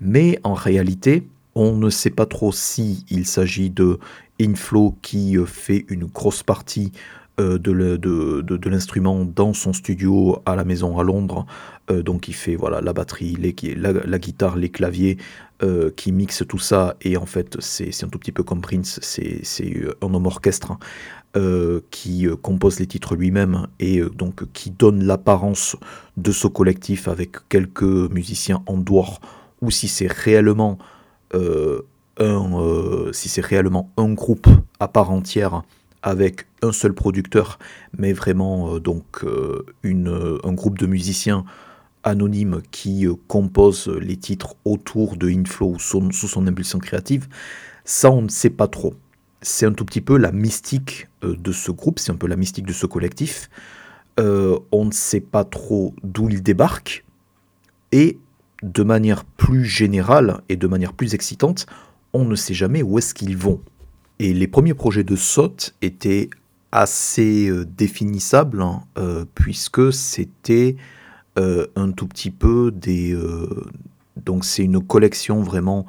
Mais 0.00 0.38
en 0.44 0.54
réalité, 0.54 1.26
on 1.56 1.76
ne 1.76 1.90
sait 1.90 2.10
pas 2.10 2.26
trop 2.26 2.52
si 2.52 3.04
il 3.10 3.26
s'agit 3.26 3.70
de 3.70 3.98
Inflow 4.40 4.94
qui 5.02 5.36
fait 5.46 5.84
une 5.88 6.04
grosse 6.04 6.44
partie 6.44 6.92
de 7.38 8.68
l'instrument 8.68 9.24
dans 9.24 9.54
son 9.54 9.72
studio 9.72 10.40
à 10.46 10.54
la 10.54 10.64
maison 10.64 10.98
à 10.98 11.02
Londres 11.02 11.46
euh, 11.90 12.02
donc 12.02 12.28
il 12.28 12.34
fait 12.34 12.56
voilà 12.56 12.80
la 12.80 12.92
batterie, 12.92 13.36
la, 13.76 14.18
guitare, 14.18 14.56
les 14.56 14.68
claviers, 14.68 15.16
euh, 15.62 15.90
qui 15.94 16.12
mixe 16.12 16.44
tout 16.46 16.58
ça. 16.58 16.96
Et 17.02 17.16
en 17.16 17.26
fait, 17.26 17.56
c'est 17.60 18.04
un 18.04 18.08
tout 18.08 18.18
petit 18.18 18.32
peu 18.32 18.42
comme 18.42 18.60
Prince, 18.60 18.98
c'est 19.02 19.42
euh, 19.62 19.96
un 20.02 20.12
homme 20.12 20.26
orchestre 20.26 20.72
hein, 20.72 20.78
qui 21.90 22.26
compose 22.42 22.80
les 22.80 22.86
titres 22.86 23.14
lui-même 23.14 23.68
et 23.78 24.00
donc 24.00 24.50
qui 24.52 24.70
donne 24.70 25.04
l'apparence 25.04 25.76
de 26.16 26.32
ce 26.32 26.48
collectif 26.48 27.06
avec 27.06 27.48
quelques 27.48 27.82
musiciens 27.82 28.62
en 28.66 28.76
dehors. 28.76 29.20
Ou 29.60 29.70
si 29.70 29.86
c'est 29.86 30.10
réellement 30.10 30.78
un, 31.32 33.12
si 33.12 33.28
c'est 33.28 33.44
réellement 33.44 33.92
un 33.96 34.12
groupe 34.14 34.48
à 34.80 34.88
part 34.88 35.12
entière 35.12 35.62
avec 36.02 36.46
un 36.62 36.72
seul 36.72 36.92
producteur, 36.92 37.60
mais 37.96 38.12
vraiment 38.12 38.80
donc 38.80 39.24
un 39.84 40.52
groupe 40.54 40.78
de 40.78 40.86
musiciens 40.86 41.44
anonyme 42.04 42.62
qui 42.70 43.06
euh, 43.06 43.14
compose 43.26 43.88
les 43.88 44.16
titres 44.16 44.56
autour 44.64 45.16
de 45.16 45.28
Inflow 45.28 45.78
sous 45.78 46.10
son 46.10 46.46
impulsion 46.46 46.78
créative, 46.78 47.28
ça 47.84 48.10
on 48.10 48.22
ne 48.22 48.28
sait 48.28 48.50
pas 48.50 48.68
trop. 48.68 48.94
C'est 49.40 49.66
un 49.66 49.72
tout 49.72 49.84
petit 49.84 50.00
peu 50.00 50.16
la 50.16 50.32
mystique 50.32 51.08
euh, 51.24 51.36
de 51.36 51.52
ce 51.52 51.70
groupe, 51.70 51.98
c'est 51.98 52.12
un 52.12 52.16
peu 52.16 52.26
la 52.26 52.36
mystique 52.36 52.66
de 52.66 52.72
ce 52.72 52.86
collectif. 52.86 53.50
Euh, 54.18 54.58
on 54.72 54.84
ne 54.84 54.90
sait 54.90 55.20
pas 55.20 55.44
trop 55.44 55.94
d'où 56.02 56.28
il 56.28 56.42
débarque. 56.42 57.04
Et 57.92 58.18
de 58.62 58.82
manière 58.82 59.24
plus 59.24 59.64
générale 59.64 60.42
et 60.48 60.56
de 60.56 60.66
manière 60.66 60.92
plus 60.92 61.14
excitante, 61.14 61.66
on 62.12 62.24
ne 62.24 62.34
sait 62.34 62.54
jamais 62.54 62.82
où 62.82 62.98
est-ce 62.98 63.14
qu'ils 63.14 63.36
vont. 63.36 63.60
Et 64.18 64.34
les 64.34 64.48
premiers 64.48 64.74
projets 64.74 65.04
de 65.04 65.14
SOT 65.14 65.74
étaient 65.80 66.28
assez 66.72 67.50
définissables, 67.66 68.60
hein, 68.60 68.82
puisque 69.34 69.92
c'était 69.92 70.76
euh, 70.76 70.97
un 71.38 71.90
tout 71.92 72.06
petit 72.06 72.30
peu 72.30 72.70
des... 72.70 73.12
Euh, 73.12 73.66
donc 74.16 74.44
c'est 74.44 74.64
une 74.64 74.80
collection 74.80 75.42
vraiment 75.42 75.86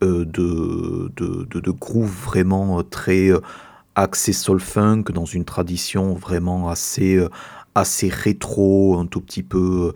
de, 0.00 0.24
de, 0.24 1.10
de, 1.16 1.70
groove 1.70 2.12
vraiment 2.24 2.82
très 2.84 3.30
axé 3.96 4.32
soul 4.32 4.60
funk 4.60 5.04
dans 5.12 5.24
une 5.24 5.44
tradition 5.44 6.14
vraiment 6.14 6.68
assez, 6.68 7.20
assez 7.74 8.08
rétro, 8.08 8.98
un 8.98 9.06
tout 9.06 9.20
petit 9.20 9.42
peu 9.42 9.92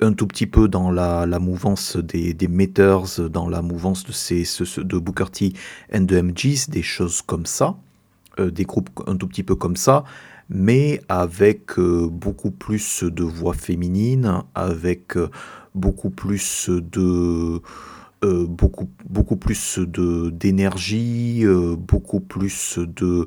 un 0.00 0.12
tout 0.12 0.26
petit 0.26 0.46
peu 0.46 0.68
dans 0.68 0.90
la, 0.90 1.26
la 1.26 1.38
mouvance 1.38 1.96
des, 1.96 2.34
des 2.34 2.48
Meters, 2.48 3.28
dans 3.30 3.48
la 3.48 3.62
mouvance 3.62 4.04
de, 4.04 4.12
ces, 4.12 4.44
de 4.78 4.98
Booker 4.98 5.30
T 5.30 5.52
and 5.92 6.06
the 6.06 6.12
MGs, 6.12 6.68
des 6.68 6.82
choses 6.82 7.22
comme 7.22 7.46
ça, 7.46 7.76
euh, 8.38 8.50
des 8.50 8.64
groupes 8.64 8.90
un 9.06 9.16
tout 9.16 9.26
petit 9.26 9.42
peu 9.42 9.54
comme 9.54 9.76
ça, 9.76 10.04
mais 10.50 11.00
avec 11.08 11.78
euh, 11.78 12.08
beaucoup 12.10 12.50
plus 12.50 13.04
de 13.04 13.22
voix 13.22 13.54
féminines, 13.54 14.42
avec 14.54 15.16
euh, 15.16 15.30
beaucoup 15.74 16.10
plus 16.10 16.68
de... 16.68 17.62
beaucoup, 18.22 18.90
beaucoup 19.08 19.36
plus 19.36 19.78
de 19.78 20.28
d'énergie, 20.28 21.44
beaucoup 21.78 22.20
plus 22.20 22.78
de 22.78 23.26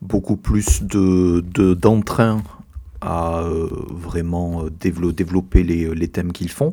beaucoup 0.00 0.36
plus 0.36 0.82
de 0.82 1.74
d'entrain 1.74 2.42
à 3.02 3.42
euh, 3.42 3.68
vraiment 3.90 4.64
euh, 4.64 4.70
développer 4.70 5.62
les, 5.62 5.94
les 5.94 6.08
thèmes 6.08 6.32
qu'ils 6.32 6.50
font. 6.50 6.72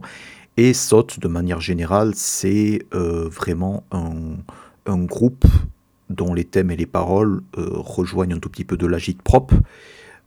Et 0.58 0.74
Saute, 0.74 1.20
de 1.20 1.28
manière 1.28 1.60
générale, 1.60 2.14
c'est 2.16 2.86
euh, 2.94 3.28
vraiment 3.30 3.84
un, 3.92 4.38
un, 4.86 5.04
groupe 5.04 5.46
dont 6.10 6.34
les 6.34 6.46
thèmes 6.46 6.72
et 6.72 6.76
les 6.76 6.86
paroles 6.86 7.42
rejoignent 7.56 8.36
un 8.36 8.40
tout 8.40 8.50
petit 8.50 8.66
peu 8.66 8.78
de 8.78 8.88
l'agite 8.88 9.22
propre. 9.22 9.56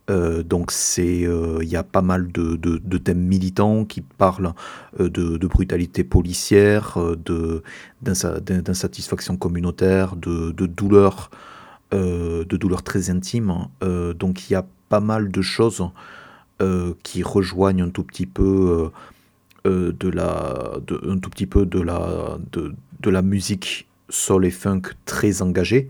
donc 0.07 0.71
c'est, 0.71 1.21
il 1.61 1.67
y 1.67 1.75
a 1.75 1.83
pas 1.83 2.01
mal 2.01 2.31
de, 2.31 2.55
de, 2.55 2.97
thèmes 2.97 3.21
militants 3.21 3.85
qui 3.85 4.01
parlent 4.01 4.53
de, 4.99 5.47
brutalité 5.47 6.03
policière, 6.03 6.97
de 7.25 7.63
d'insatisfaction 8.01 9.37
communautaire, 9.37 10.15
de, 10.15 10.51
de 10.51 10.65
douleur, 10.65 11.31
de 11.91 12.57
douleur 12.57 12.83
très 12.83 13.09
intime. 13.09 13.67
donc 14.17 14.49
il 14.49 14.53
y 14.53 14.55
a 14.55 14.65
pas 14.89 14.99
mal 14.99 15.31
de 15.31 15.41
choses 15.41 15.83
euh, 16.61 16.93
qui 17.01 17.23
rejoignent 17.23 17.81
un 17.81 17.89
tout 17.89 18.03
petit 18.03 18.27
peu 18.27 18.91
euh, 19.65 19.69
euh, 19.69 19.91
de 19.91 20.07
la, 20.07 20.77
un 21.07 21.17
tout 21.17 21.31
petit 21.31 21.47
peu 21.47 21.65
de 21.65 21.81
la, 21.81 22.37
de 22.51 23.09
la 23.09 23.21
musique 23.23 23.87
soul 24.13 24.45
et 24.45 24.51
funk 24.51 24.81
très 25.05 25.41
engagée. 25.41 25.89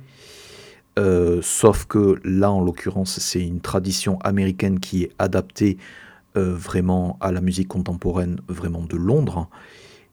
sauf 1.42 1.86
que 1.86 2.20
là, 2.24 2.52
en 2.52 2.62
l'occurrence, 2.62 3.20
c'est 3.20 3.46
une 3.46 3.62
tradition 3.62 4.20
américaine 4.20 4.80
qui 4.80 5.04
est 5.04 5.12
adaptée 5.20 5.78
vraiment 6.36 7.18
à 7.22 7.32
la 7.32 7.42
musique 7.42 7.68
contemporaine, 7.68 8.40
vraiment 8.48 8.82
de 8.84 8.98
Londres. 8.98 9.48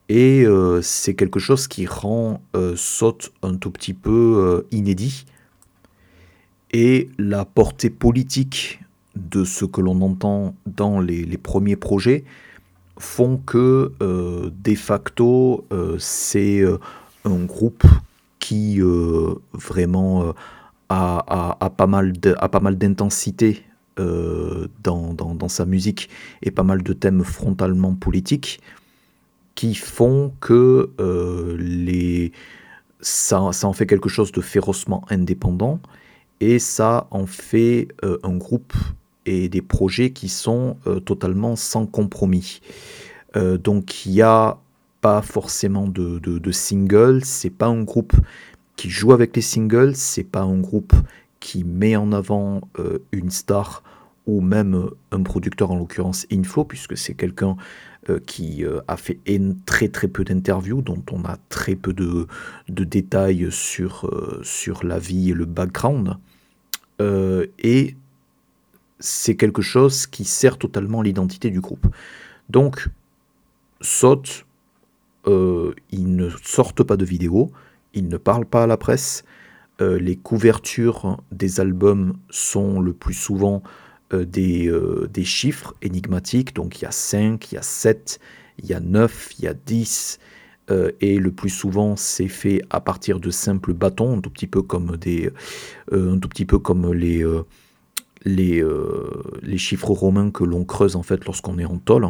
Et 0.09 0.45
c'est 0.83 1.15
quelque 1.15 1.39
chose 1.39 1.69
qui 1.69 1.87
rend 1.87 2.41
Saute 2.77 3.33
un 3.43 3.57
tout 3.57 3.71
petit 3.71 3.95
peu 3.95 4.65
inédit 4.71 5.27
et 6.73 7.09
la 7.19 7.45
portée 7.45 7.91
politique 7.91 8.81
de 9.17 9.45
ce 9.45 9.65
que 9.65 9.81
l'on 9.81 10.01
entend 10.03 10.55
dans 10.67 11.01
les, 11.01 11.25
premiers 11.37 11.77
projets 11.77 12.25
font 12.99 13.39
que 13.39 13.93
euh, 14.03 14.51
de 14.63 14.75
facto 14.75 15.65
euh, 15.73 15.97
c'est 15.99 16.61
euh, 16.61 16.79
un 17.25 17.45
groupe 17.45 17.85
qui 18.39 18.81
vraiment 19.53 20.35
a, 20.89 21.71
pas 21.77 21.87
mal 21.87 22.13
d'intensité 22.13 23.65
dans, 23.97 25.15
dans, 25.15 25.49
sa 25.49 25.67
musique 25.67 26.09
et 26.43 26.51
pas 26.51 26.63
mal 26.63 26.83
de 26.83 26.93
thèmes 26.93 27.23
frontalement 27.23 27.95
politiques 27.95 28.61
qui 29.55 29.75
font 29.75 30.33
que 30.41 30.91
les, 31.59 32.33
ça, 33.01 33.51
ça 33.53 33.69
en 33.69 33.73
fait 33.73 33.87
quelque 33.87 34.09
chose 34.09 34.33
de 34.33 34.41
férocement 34.41 35.05
indépendant 35.11 35.81
et 36.41 36.59
ça 36.59 37.07
en 37.11 37.27
fait 37.27 37.89
euh, 38.05 38.19
un 38.23 38.37
groupe 38.37 38.73
et 39.27 39.49
des 39.49 39.63
projets 39.63 40.11
qui 40.11 40.29
sont 40.29 40.77
euh, 40.87 41.01
totalement 41.01 41.55
sans 41.55 41.87
compromis. 41.87 42.61
Euh, 43.37 43.59
donc 43.59 44.07
il 44.07 44.13
n'y 44.13 44.23
a 44.23 44.59
pas 45.01 45.23
forcément 45.23 45.87
de, 45.87 46.19
de, 46.19 46.53
singles, 46.53 47.25
c'est 47.25 47.51
pas 47.51 47.67
un 47.67 47.83
groupe 47.83 48.15
qui 48.77 48.91
joue 48.91 49.13
avec 49.13 49.35
les 49.35 49.43
singles, 49.43 49.95
c'est 49.95 50.25
pas 50.25 50.43
un 50.43 50.59
groupe 50.59 50.95
qui 51.39 51.65
met 51.65 51.97
en 51.97 52.13
avant 52.13 52.61
une 53.13 53.31
star 53.31 53.83
ou 54.27 54.43
même 54.43 54.91
un 55.11 55.23
producteur 55.23 55.71
en 55.71 55.79
l'occurrence 55.79 56.27
Info 56.31 56.65
puisque 56.65 56.99
c'est 56.99 57.15
quelqu'un 57.15 57.57
qui 58.27 58.65
a 58.89 58.97
fait 58.99 59.19
très 59.65 59.89
très 59.89 60.09
peu 60.09 60.23
d'interviews 60.23 60.83
dont 60.83 61.03
on 61.13 61.25
a 61.25 61.39
très 61.49 61.77
peu 61.77 61.95
de, 61.95 62.27
de 62.69 62.85
détails 62.85 63.49
sur, 63.51 64.11
sur 64.43 64.85
la 64.85 64.99
vie 64.99 65.31
et 65.31 65.35
le 65.35 65.47
background. 65.47 66.17
Euh, 67.01 67.47
et 67.59 67.97
c'est 68.99 69.37
quelque 69.37 69.63
chose 69.63 70.07
qui 70.07 70.25
sert 70.25 70.59
totalement 70.59 71.03
l'identité 71.03 71.51
du 71.51 71.61
groupe. 71.61 71.87
Donc, 72.51 72.89
saute, 73.81 74.45
euh, 75.31 75.75
ils 75.91 76.15
ne 76.15 76.29
sortent 76.43 76.83
pas 76.83 76.97
de 76.97 77.05
vidéos, 77.05 77.51
ils 77.95 78.09
ne 78.09 78.17
parlent 78.17 78.47
pas 78.47 78.65
à 78.65 78.67
la 78.67 78.77
presse, 78.77 79.25
euh, 79.81 79.99
les 79.99 80.17
couvertures 80.17 81.19
des 81.33 81.61
albums 81.61 82.15
sont 82.29 82.81
le 82.81 82.93
plus 82.93 83.15
souvent 83.15 83.63
des, 84.13 84.69
des, 85.09 85.23
chiffres 85.23 85.77
énigmatiques, 85.83 86.53
donc 86.53 86.81
il 86.81 86.83
y 86.83 86.89
a 86.89 86.91
5, 86.91 87.53
il 87.53 87.55
y 87.55 87.59
a 87.59 87.63
7, 87.63 88.19
il 88.59 88.69
y 88.69 88.75
a 88.75 88.81
9, 88.81 89.35
il 89.39 89.45
y 89.45 89.47
a 89.47 89.55
10, 89.55 90.19
euh, 90.71 90.93
et 91.01 91.19
le 91.19 91.33
plus 91.33 91.51
souvent 91.51 91.97
c'est 91.97 92.29
fait 92.29 92.63
à 92.71 92.81
partir 92.81 93.19
de 93.19 93.31
simples 93.31 93.73
bâtons, 93.73 94.19
un 94.19 94.21
tout 94.21 94.31
petit 94.31 94.47
peu 94.47 94.63
comme 94.63 94.97
euh, 95.07 95.45
euh, 95.93 97.43
les, 98.25 98.65
les 99.43 99.59
chiffres 99.59 99.91
romains 99.91 100.31
que 100.31 100.45
l'on 100.45 100.65
creuse 100.65 100.97
en 100.97 101.03
fait 101.03 101.25
lorsqu'on 101.25 101.59
est 101.59 101.65
en 101.65 101.79
tôle. 101.79 102.07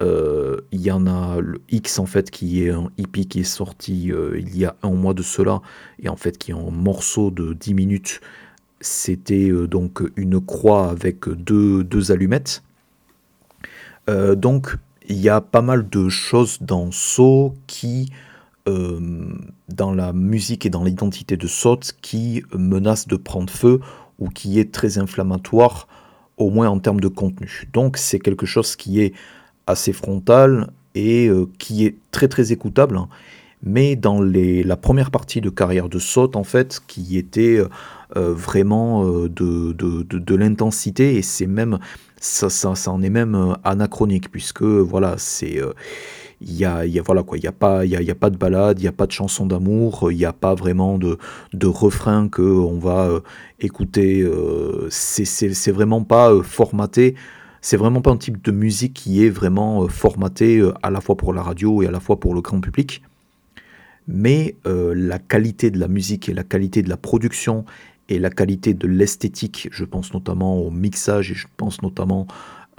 Il 0.00 0.80
y 0.80 0.90
en 0.90 1.06
a 1.06 1.40
le 1.40 1.60
X 1.70 2.00
en 2.00 2.06
fait 2.06 2.30
qui 2.30 2.64
est 2.64 2.70
un 2.70 2.90
hippie 2.98 3.28
qui 3.28 3.40
est 3.40 3.44
sorti 3.44 4.10
il 4.34 4.56
y 4.56 4.64
a 4.64 4.74
un 4.82 4.90
mois 4.90 5.14
de 5.14 5.22
cela 5.22 5.62
et 6.02 6.08
en 6.08 6.16
fait 6.16 6.38
qui 6.38 6.50
est 6.50 6.54
en 6.54 6.72
morceau 6.72 7.30
de 7.30 7.52
10 7.52 7.74
minutes. 7.74 8.20
C'était 8.80 9.48
donc 9.68 10.02
une 10.16 10.40
croix 10.40 10.90
avec 10.90 11.28
deux, 11.28 11.84
deux 11.84 12.10
allumettes. 12.10 12.64
donc 14.08 14.76
il 15.08 15.20
y 15.20 15.28
a 15.28 15.40
pas 15.40 15.62
mal 15.62 15.88
de 15.88 16.08
choses 16.08 16.58
dans 16.60 16.90
So 16.90 17.54
qui, 17.66 18.10
euh, 18.68 19.00
dans 19.68 19.92
la 19.92 20.12
musique 20.12 20.66
et 20.66 20.70
dans 20.70 20.84
l'identité 20.84 21.36
de 21.36 21.46
Sot, 21.46 21.80
qui 22.00 22.42
menacent 22.54 23.08
de 23.08 23.16
prendre 23.16 23.52
feu 23.52 23.80
ou 24.18 24.28
qui 24.28 24.58
est 24.58 24.72
très 24.72 24.98
inflammatoire, 24.98 25.88
au 26.36 26.50
moins 26.50 26.68
en 26.68 26.78
termes 26.78 27.00
de 27.00 27.08
contenu. 27.08 27.68
Donc 27.72 27.96
c'est 27.96 28.18
quelque 28.18 28.46
chose 28.46 28.76
qui 28.76 29.00
est 29.00 29.12
assez 29.66 29.92
frontal 29.92 30.70
et 30.94 31.28
euh, 31.28 31.46
qui 31.58 31.86
est 31.86 31.96
très 32.10 32.28
très 32.28 32.52
écoutable. 32.52 32.96
Hein. 32.96 33.08
Mais 33.64 33.94
dans 33.94 34.20
les, 34.20 34.64
la 34.64 34.76
première 34.76 35.10
partie 35.12 35.40
de 35.40 35.48
carrière 35.48 35.88
de 35.88 36.00
Sot, 36.00 36.32
en 36.34 36.42
fait, 36.42 36.80
qui 36.88 37.16
était 37.16 37.62
euh, 38.16 38.34
vraiment 38.34 39.06
de, 39.06 39.28
de, 39.28 40.02
de, 40.02 40.34
l'intensité, 40.34 41.14
et 41.14 41.22
c'est 41.22 41.46
même 41.46 41.78
ça, 42.22 42.48
ça, 42.48 42.74
ça, 42.76 42.92
en 42.92 43.02
est 43.02 43.10
même 43.10 43.34
euh, 43.34 43.54
anachronique, 43.64 44.30
puisque 44.30 44.62
voilà, 44.62 45.16
c'est. 45.18 45.58
Euh, 45.60 45.72
il 46.40 46.56
y 46.56 46.64
a, 46.64 46.86
y 46.86 46.98
a, 46.98 47.02
voilà 47.02 47.22
quoi, 47.22 47.38
il 47.38 47.42
n'y 47.42 47.48
a, 47.48 47.52
pas, 47.52 47.84
y 47.84 47.94
a, 47.94 48.02
y 48.02 48.10
a 48.10 48.16
pas 48.16 48.30
de 48.30 48.36
balade, 48.36 48.80
il 48.80 48.82
n'y 48.82 48.88
a 48.88 48.92
pas 48.92 49.06
de 49.06 49.12
chanson 49.12 49.46
d'amour, 49.46 50.10
il 50.10 50.16
n'y 50.16 50.24
a 50.24 50.32
pas 50.32 50.56
vraiment 50.56 50.98
de, 50.98 51.18
de 51.52 51.66
refrain 51.68 52.28
qu'on 52.28 52.78
va 52.80 53.06
euh, 53.06 53.20
écouter. 53.60 54.28
c'est 54.90 55.70
vraiment 55.70 56.02
pas 56.02 56.32
formaté. 56.42 57.14
C'est 57.62 57.78
vraiment 57.78 58.02
pas 58.02 58.10
un 58.10 58.18
type 58.18 58.44
de 58.44 58.52
musique 58.52 58.92
qui 58.92 59.24
est 59.24 59.30
vraiment 59.30 59.88
formaté 59.88 60.62
à 60.82 60.90
la 60.90 61.00
fois 61.00 61.16
pour 61.16 61.32
la 61.32 61.42
radio 61.42 61.80
et 61.82 61.86
à 61.86 61.90
la 61.90 62.00
fois 62.00 62.20
pour 62.20 62.34
le 62.34 62.42
grand 62.42 62.60
public. 62.60 63.02
Mais 64.06 64.56
la 64.64 65.18
qualité 65.18 65.70
de 65.70 65.78
la 65.78 65.88
musique 65.88 66.28
et 66.28 66.34
la 66.34 66.42
qualité 66.42 66.82
de 66.82 66.88
la 66.88 66.96
production 66.96 67.64
et 68.08 68.18
la 68.18 68.30
qualité 68.30 68.74
de 68.74 68.86
l'esthétique, 68.86 69.68
je 69.70 69.84
pense 69.84 70.12
notamment 70.12 70.58
au 70.58 70.70
mixage 70.70 71.30
et 71.30 71.34
je 71.34 71.46
pense 71.56 71.82
notamment 71.82 72.26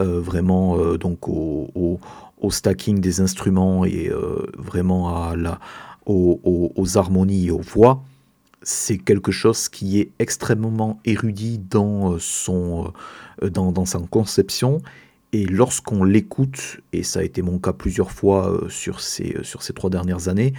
euh, 0.02 0.20
vraiment 0.20 0.78
euh, 0.78 0.98
donc 0.98 1.28
au, 1.28 2.00
stacking 2.50 3.00
des 3.00 3.22
instruments 3.22 3.86
et 3.86 4.10
euh, 4.10 4.46
vraiment 4.58 5.34
aux, 6.06 6.98
harmonies 6.98 7.48
et 7.48 7.52
aux 7.52 7.62
voix, 7.62 8.04
c'est 8.63 8.98
quelque 8.98 9.32
chose 9.32 9.70
qui 9.70 10.00
est 10.00 10.12
extrêmement 10.20 11.00
érudit 11.05 11.60
dans, 11.60 12.17
son, 12.20 12.91
dans, 13.41 13.72
dans 13.72 13.86
sa 13.86 14.00
conception. 14.00 14.82
Et 15.34 15.46
lorsqu'on 15.46 16.03
l'écoute, 16.03 16.79
et 16.93 17.03
ça 17.03 17.20
a 17.20 17.24
été 17.24 17.41
mon 17.41 17.60
cas 17.60 17.74
plusieurs 17.74 18.12
fois 18.12 18.63
sur, 18.70 19.00
ces, 19.00 19.38
sur 19.43 19.63
ces 19.63 19.74
trois 19.74 19.89
dernières 19.89 20.27
années, 20.27 20.53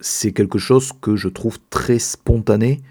c'est 0.00 0.32
quelque 0.32 0.58
chose 0.58 0.92
que 1.00 1.16
je 1.16 1.28
trouve 1.28 1.58
très 1.70 1.98
spontané 1.98 2.82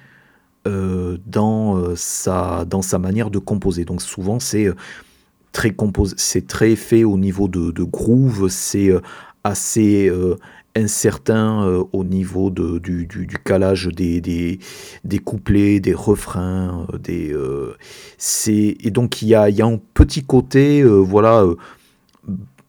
euh, 0.68 1.18
dans, 1.26 1.78
euh, 1.78 1.96
sa, 1.96 2.66
dans 2.66 2.82
sa 2.82 3.00
manière 3.00 3.30
de 3.30 3.40
composer. 3.40 3.86
Donc 3.86 4.02
souvent 4.02 4.40
c'est 4.40 4.66
euh, 4.66 4.76
très, 5.52 5.76
très 6.48 6.76
fait 6.76 7.04
au 7.04 7.18
niveau 7.18 7.48
de, 7.48 7.72
de 7.72 7.84
groove, 7.84 8.48
c'est 8.50 8.92
assez 9.44 10.12
incertain 10.76 11.84
au 11.92 12.04
niveau 12.04 12.50
de, 12.50 12.80
du, 12.80 13.06
du, 13.06 13.28
calage 13.44 13.88
des, 13.88 14.22
des, 14.22 14.60
des, 15.04 15.20
couplets, 15.20 15.80
des 15.80 15.94
refrains, 15.94 16.88
des, 17.00 17.36
et 18.50 18.92
donc 18.92 19.22
il 19.22 19.28
y 19.28 19.36
a, 19.36 19.50
y 19.50 19.62
a, 19.62 19.66
un 19.66 19.80
petit 19.94 20.24
côté, 20.24 20.84
voilà, 20.84 21.46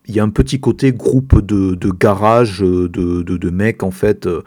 il 0.08 0.16
y 0.16 0.20
a 0.20 0.22
un 0.22 0.30
petit 0.30 0.60
côté 0.60 0.92
groupe 0.92 1.40
de, 1.40 1.74
de 1.74 1.90
garage 1.90 2.60
de, 2.60 2.88
de, 2.88 3.50
mecs 3.50 3.82
en 3.82 3.90
fait 3.90 4.26
euh, 4.26 4.42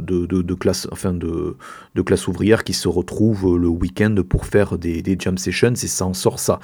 de, 0.00 0.54
classe 0.54 0.88
enfin 0.90 1.12
de, 1.12 1.56
classe 2.04 2.26
ouvrière 2.26 2.64
qui 2.64 2.72
se 2.72 2.88
retrouvent 2.88 3.58
le 3.58 3.68
week-end 3.68 4.14
pour 4.28 4.46
faire 4.46 4.78
des, 4.78 5.02
des, 5.02 5.16
jam 5.18 5.36
sessions 5.36 5.72
et 5.72 5.86
ça 5.86 6.06
en 6.06 6.14
sort 6.14 6.38
ça. 6.38 6.58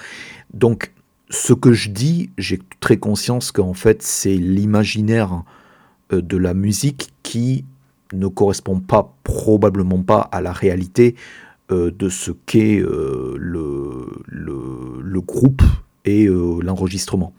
Donc 0.55 0.93
ce 1.31 1.53
que 1.53 1.73
je 1.73 1.91
dis, 1.91 2.31
j'ai 2.39 2.59
très 2.81 2.97
conscience 2.97 3.53
qu'en 3.53 3.75
fait 3.75 4.03
c'est 4.03 4.35
l'imaginaire 4.35 5.33
euh, 5.35 5.58
de 6.11 6.37
la 6.37 6.55
musique 6.55 7.11
qui 7.23 7.65
ne 8.13 8.27
correspond 8.27 8.81
pas 8.81 9.15
probablement 9.25 10.03
pas 10.03 10.21
à 10.21 10.41
la 10.41 10.53
réalité 10.53 11.15
euh, 11.71 11.91
de 11.91 12.09
ce 12.09 12.31
qu'est 12.31 12.79
le, 12.79 13.37
le, 14.27 15.01
le, 15.03 15.21
groupe 15.21 15.63
et 16.07 16.27
l'enregistrement 16.27 17.35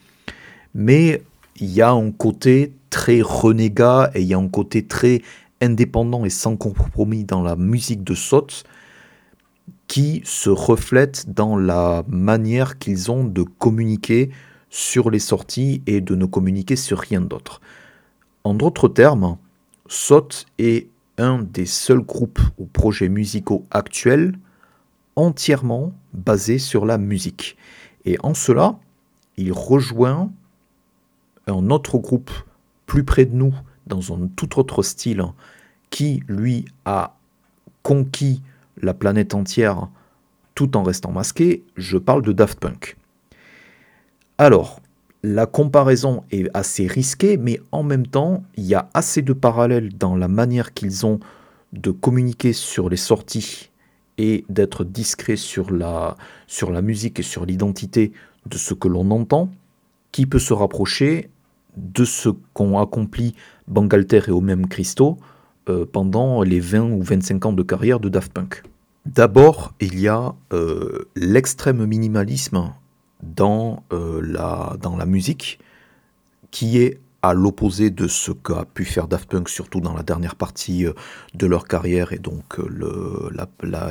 mais 0.76 1.24
il 1.60 1.72
y 1.72 1.82
a 1.82 1.92
un 1.92 2.12
côté 2.12 2.74
très 2.90 3.22
renégat 3.22 4.12
et 4.14 4.22
il 4.22 4.28
y 4.28 4.34
a 4.34 4.38
un 4.38 4.48
côté 4.48 4.86
très 4.86 5.22
indépendant 5.62 6.26
et 6.26 6.30
sans 6.30 6.56
compromis 6.56 7.24
dans 7.24 7.42
la 7.42 7.56
musique 7.56 8.04
de 8.04 8.14
Sot 8.14 8.48
qui 9.88 10.22
se 10.24 10.50
reflète 10.50 11.34
dans 11.34 11.58
la 11.58 12.04
manière 12.08 12.78
qu'ils 12.78 13.12
ont 13.12 13.24
de 13.24 13.44
communiquer 13.44 14.30
sur 14.70 15.10
les 15.10 15.20
sorties 15.20 15.82
et 15.88 16.00
de 16.00 16.16
ne 16.16 16.26
communiquer 16.26 16.76
sur 16.76 17.00
rien 17.00 17.22
d'autre. 17.22 17.60
En 18.44 18.54
d'autres 18.54 18.88
termes, 18.88 19.38
Sot 19.88 20.30
est 20.58 20.88
un 21.18 21.40
des 21.40 21.66
seuls 21.66 22.02
groupes 22.02 22.40
ou 22.58 22.66
projets 22.66 23.10
musicaux 23.10 23.66
actuels 23.72 24.38
entièrement 25.16 25.92
basés 26.14 26.60
sur 26.60 26.86
la 26.86 26.98
musique. 26.98 27.58
Et 28.06 28.18
en 28.24 28.34
cela, 28.34 28.80
il 29.38 29.52
rejoint 29.52 30.32
un 31.48 31.70
autre 31.70 31.98
groupe 31.98 32.32
plus 32.86 33.04
près 33.04 33.26
de 33.26 33.36
nous, 33.36 33.54
dans 33.88 34.14
un 34.14 34.28
tout 34.36 34.60
autre 34.60 34.84
style, 34.84 35.24
qui, 35.90 36.24
lui, 36.28 36.66
a 36.86 37.16
conquis 37.84 38.42
la 38.82 38.94
planète 38.94 39.34
entière 39.34 39.90
tout 40.56 40.76
en 40.78 40.84
restant 40.84 41.12
masqué, 41.12 41.64
je 41.78 41.98
parle 41.98 42.22
de 42.22 42.32
Daft 42.32 42.60
Punk. 42.60 42.98
Alors, 44.38 44.82
la 45.24 45.46
comparaison 45.46 46.24
est 46.32 46.50
assez 46.54 46.88
risquée, 46.88 47.38
mais 47.38 47.60
en 47.72 47.84
même 47.84 48.08
temps, 48.08 48.44
il 48.56 48.66
y 48.66 48.76
a 48.76 48.90
assez 48.94 49.22
de 49.22 49.34
parallèles 49.34 49.96
dans 49.98 50.16
la 50.16 50.28
manière 50.28 50.74
qu'ils 50.74 51.06
ont 51.06 51.20
de 51.74 51.92
communiquer 51.92 52.54
sur 52.54 52.90
les 52.90 52.98
sorties 52.98 53.70
et 54.18 54.46
d'être 54.50 54.84
discrets 54.84 55.36
sur 55.36 55.72
la, 55.72 56.16
musique 56.82 57.20
et 57.20 57.24
sur 57.24 57.46
l'identité 57.46 58.12
de 58.46 58.58
ce 58.58 58.74
que 58.74 58.88
l'on 58.88 59.12
entend, 59.12 59.50
qui 60.12 60.26
peut 60.26 60.40
se 60.40 60.54
rapprocher 60.54 61.30
de 61.78 62.06
ce 62.06 62.30
qu'ont 62.54 62.80
accompli 62.80 63.36
Bangalter 63.68 64.22
et 64.28 64.32
au 64.32 64.42
même 64.42 64.68
Christo 64.68 65.18
euh, 65.70 65.86
pendant 65.86 66.42
les 66.42 66.60
20 66.60 66.92
ou 66.92 67.04
25 67.04 67.46
ans 67.46 67.54
de 67.54 67.64
carrière 67.64 68.00
de 68.00 68.10
Daft 68.10 68.34
Punk. 68.34 68.64
D'abord, 69.06 69.74
il 69.80 70.00
y 70.00 70.08
a 70.08 70.34
euh, 70.54 71.08
l'extrême 71.16 71.86
minimalisme 71.86 72.74
dans, 73.24 73.84
euh, 73.92 74.22
la, 74.24 74.78
dans 74.82 74.96
la 74.96 75.06
musique 75.06 75.60
qui 76.52 76.80
est 76.80 77.00
à 77.22 77.34
l'opposé 77.34 77.90
de 77.90 78.08
ce 78.08 78.32
qu'a 78.32 78.64
pu 78.64 78.86
faire 78.86 79.10
Daft 79.10 79.30
Punk, 79.30 79.50
surtout 79.50 79.82
dans 79.82 79.94
la 79.94 80.04
dernière 80.04 80.36
partie 80.36 80.86
euh, 80.86 80.94
de 81.34 81.46
leur 81.48 81.68
carrière 81.68 82.14
et 82.14 82.18
donc 82.18 82.60
euh, 82.60 83.30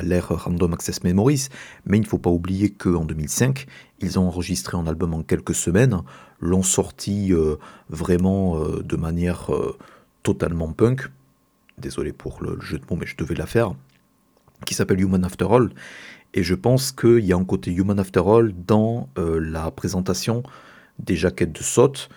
l'ère 0.01 0.29
Random 0.29 0.73
Access 0.73 1.03
Memories. 1.03 1.49
Mais 1.85 1.97
il 1.97 2.01
ne 2.01 2.07
faut 2.07 2.17
pas 2.17 2.31
oublier 2.31 2.71
qu'en 2.71 3.05
2005, 3.05 3.67
ils 3.99 4.17
ont 4.17 4.27
enregistré 4.27 4.77
un 4.77 4.87
album 4.87 5.13
en 5.13 5.21
quelques 5.21 5.53
semaines, 5.55 6.01
l'ont 6.39 6.63
sorti 6.63 7.33
vraiment 7.89 8.57
de 8.63 8.95
manière 8.95 9.51
totalement 10.23 10.71
punk. 10.71 11.09
Désolé 11.77 12.13
pour 12.13 12.41
le 12.41 12.59
jeu 12.61 12.79
de 12.79 12.85
mots, 12.89 12.95
mais 12.95 13.05
je 13.05 13.17
devais 13.17 13.35
la 13.35 13.45
faire. 13.45 13.73
Qui 14.65 14.73
s'appelle 14.73 15.01
Human 15.01 15.23
After 15.23 15.47
All. 15.49 15.69
Et 16.33 16.43
je 16.43 16.55
pense 16.55 16.91
qu'il 16.91 17.25
y 17.25 17.33
a 17.33 17.35
un 17.35 17.45
côté 17.45 17.71
Human 17.71 17.99
After 17.99 18.21
All 18.25 18.53
dans 18.67 19.09
la 19.15 19.71
présentation 19.71 20.43
des 20.99 21.15
jaquettes 21.15 21.53
de 21.53 21.63
saute 21.63 22.09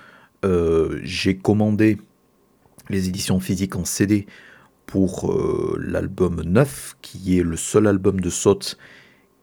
euh, 0.44 1.00
j'ai 1.04 1.36
commandé 1.36 1.98
les 2.88 3.08
éditions 3.08 3.38
physiques 3.38 3.76
en 3.76 3.84
CD 3.84 4.26
pour 4.86 5.30
euh, 5.30 5.76
l'album 5.80 6.42
9, 6.42 6.96
qui 7.00 7.38
est 7.38 7.42
le 7.42 7.56
seul 7.56 7.86
album 7.86 8.20
de 8.20 8.30
Sot 8.30 8.76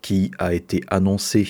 qui 0.02 0.32
a 0.40 0.54
été 0.54 0.82
annoncé 0.90 1.48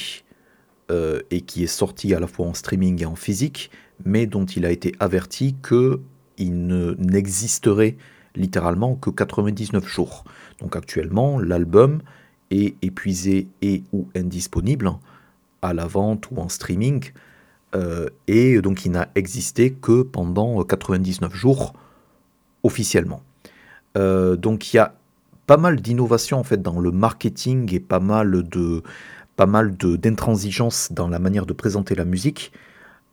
euh, 0.91 1.21
et 1.32 1.41
qui 1.41 1.63
est 1.63 1.67
sorti 1.67 2.13
à 2.13 2.19
la 2.19 2.27
fois 2.27 2.47
en 2.47 2.53
streaming 2.53 3.01
et 3.01 3.05
en 3.05 3.15
physique, 3.15 3.71
mais 4.05 4.27
dont 4.27 4.45
il 4.45 4.65
a 4.65 4.71
été 4.71 4.93
averti 4.99 5.55
qu'il 5.67 6.67
n'existerait 6.99 7.97
littéralement 8.36 8.95
que 8.95 9.10
99 9.10 9.86
jours. 9.88 10.23
Donc 10.62 10.75
actuellement, 10.75 11.39
l'album 11.39 12.01
épuisé 12.52 13.48
et 13.62 13.84
ou 13.94 14.08
indisponible 14.16 14.92
à 15.62 15.74
la 15.74 15.86
vente 15.86 16.30
ou 16.32 16.38
en 16.38 16.50
streaming 16.50 17.12
euh, 17.76 18.10
et 18.28 18.62
donc 18.62 18.86
il 18.86 18.92
n'a 18.92 19.10
existé 19.16 19.72
que 19.72 20.02
pendant 20.02 20.64
99 20.64 21.34
jours 21.34 21.74
officiellement. 22.64 23.22
Euh, 23.98 24.36
donc 24.36 24.74
il 24.74 24.78
y 24.78 24.80
a 24.80 24.96
pas 25.46 25.58
mal 25.58 25.82
d'innovations 25.82 26.40
en 26.40 26.44
fait 26.44 26.62
dans 26.62 26.80
le 26.80 26.92
marketing 26.92 27.74
et 27.74 27.80
pas 27.80 28.00
mal 28.00 28.44
de 28.48 28.84
pas 29.36 29.46
mal 29.46 29.76
d'intransigeance 29.78 30.92
dans 30.92 31.08
la 31.08 31.18
manière 31.18 31.46
de 31.46 31.54
présenter 31.54 31.96
la 31.96 32.06
musique 32.06 32.52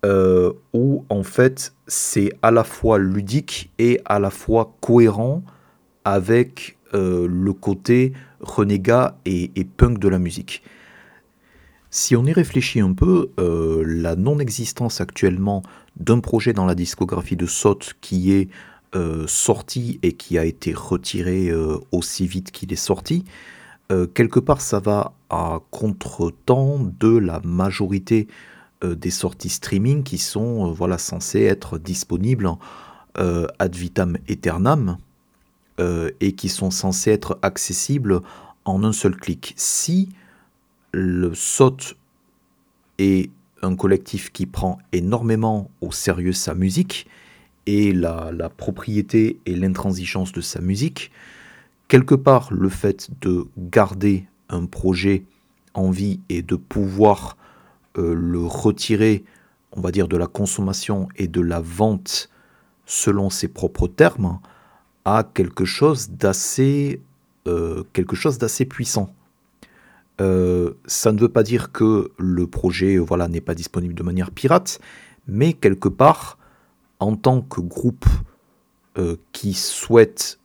euh, 0.05 0.53
où 0.73 1.05
en 1.09 1.23
fait 1.23 1.73
c'est 1.87 2.33
à 2.43 2.51
la 2.51 2.65
fois 2.65 2.99
ludique 2.99 3.71
et 3.79 4.01
à 4.05 4.19
la 4.19 4.31
fois 4.31 4.75
cohérent 4.81 5.43
avec 6.05 6.76
le 6.93 7.53
côté 7.53 8.13
renégat 8.41 9.19
et, 9.25 9.51
punk 9.77 9.99
de 9.99 10.09
la 10.09 10.19
musique. 10.19 10.63
Si 11.91 12.17
on 12.17 12.25
y 12.27 12.33
réfléchit 12.33 12.81
un 12.81 12.93
peu, 12.93 13.31
euh, 13.39 13.83
la 13.87 14.17
non-existence 14.17 15.01
actuellement 15.01 15.63
d'un 15.97 16.21
projet 16.21 16.53
dans 16.53 16.67
la 16.67 16.75
discographie 16.75 17.37
de 17.37 17.47
Sot 17.47 17.79
qui 18.01 18.33
est 18.33 18.51
euh, 18.95 19.25
sorti 19.27 19.99
et 20.03 20.13
qui 20.13 20.37
a 20.37 20.45
été 20.45 20.75
retiré 20.75 21.49
euh, 21.49 21.79
aussi 21.93 22.27
vite 22.27 22.51
qu'il 22.51 22.73
est 22.73 22.77
sorti, 22.77 23.25
quelque 24.15 24.41
part 24.41 24.61
ça 24.61 24.81
va 24.81 25.13
à 25.31 25.61
contre-temps 25.71 26.81
de 26.99 27.17
la 27.19 27.41
majorité 27.45 28.27
des 28.85 29.11
sorties 29.11 29.49
streaming 29.49 30.03
qui 30.03 30.19
sont 30.19 30.73
voilà, 30.73 30.99
censées 30.99 31.43
être 31.43 31.79
disponibles 31.79 32.51
ad 33.15 33.77
vitam 33.77 34.19
aeternam 34.29 34.99
et 35.79 36.33
qui 36.33 36.49
sont 36.49 36.71
censées 36.71 37.11
être 37.11 37.39
accessibles 37.43 38.23
en 38.65 38.83
un 38.83 38.93
seul 38.93 39.15
clic. 39.15 39.53
Si 39.57 40.09
le 40.93 41.35
SOT 41.35 41.97
est 42.99 43.31
un 43.63 43.77
collectif 43.77 44.33
qui 44.33 44.47
prend 44.47 44.79
énormément 44.93 45.71
au 45.81 45.93
sérieux 45.93 46.33
sa 46.33 46.55
musique 46.55 47.07
et 47.67 47.93
la, 47.93 48.33
propriété 48.57 49.41
et 49.47 49.55
l'intransigeance 49.55 50.33
de 50.33 50.41
sa 50.41 50.61
musique. 50.61 51.11
Quelque 51.89 52.15
part, 52.15 52.53
le 52.53 52.69
fait 52.69 53.09
de 53.21 53.47
garder 53.59 54.27
un 54.49 54.67
projet 54.67 55.25
en 55.75 55.91
vie 55.91 56.21
et 56.29 56.43
de 56.43 56.57
pouvoir 56.57 57.37
euh, 57.99 58.15
le 58.15 58.45
retirer, 58.45 59.25
on 59.73 59.81
va 59.81 59.91
dire, 59.91 60.09
de 60.09 60.17
la 60.17 60.27
consommation 60.27 61.09
et 61.17 61.29
de 61.29 61.41
la 61.41 61.61
vente 61.61 62.31
selon 62.87 63.31
ses 63.31 63.49
propres 63.49 63.89
termes, 63.89 64.39
a 65.07 65.23
quelque 65.23 65.65
chose 65.65 66.11
d'assez 66.11 67.01
euh, 67.47 67.85
quelque 67.93 68.17
chose 68.17 68.39
d'assez 68.39 68.65
puissant. 68.65 69.15
Euh, 70.21 70.73
ça 70.87 71.13
ne 71.13 71.21
veut 71.21 71.29
pas 71.29 71.45
dire 71.45 71.71
que 71.71 72.11
le 72.19 72.47
projet 72.49 72.97
voilà, 72.99 73.29
n'est 73.29 73.41
pas 73.41 73.55
disponible 73.55 73.95
de 73.95 74.03
manière 74.03 74.33
pirate, 74.33 74.81
mais 75.29 75.53
quelque 75.53 75.89
part, 75.89 76.39
en 76.99 77.15
tant 77.15 77.41
que 77.41 77.61
groupe 77.61 78.07
euh, 78.99 79.17
qui 79.31 79.55
souhaite 79.55 80.41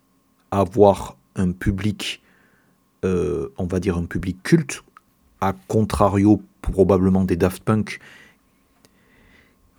avoir 0.52 1.18
un 1.36 1.54
public, 1.54 2.22
on 3.04 3.66
va 3.66 3.80
dire 3.80 3.98
un 3.98 4.06
public 4.06 4.44
culte, 4.44 4.84
à 5.40 5.54
contrario 5.68 6.40
probablement 6.62 7.24
des 7.24 7.36
Daft 7.36 7.64
Punk, 7.64 8.00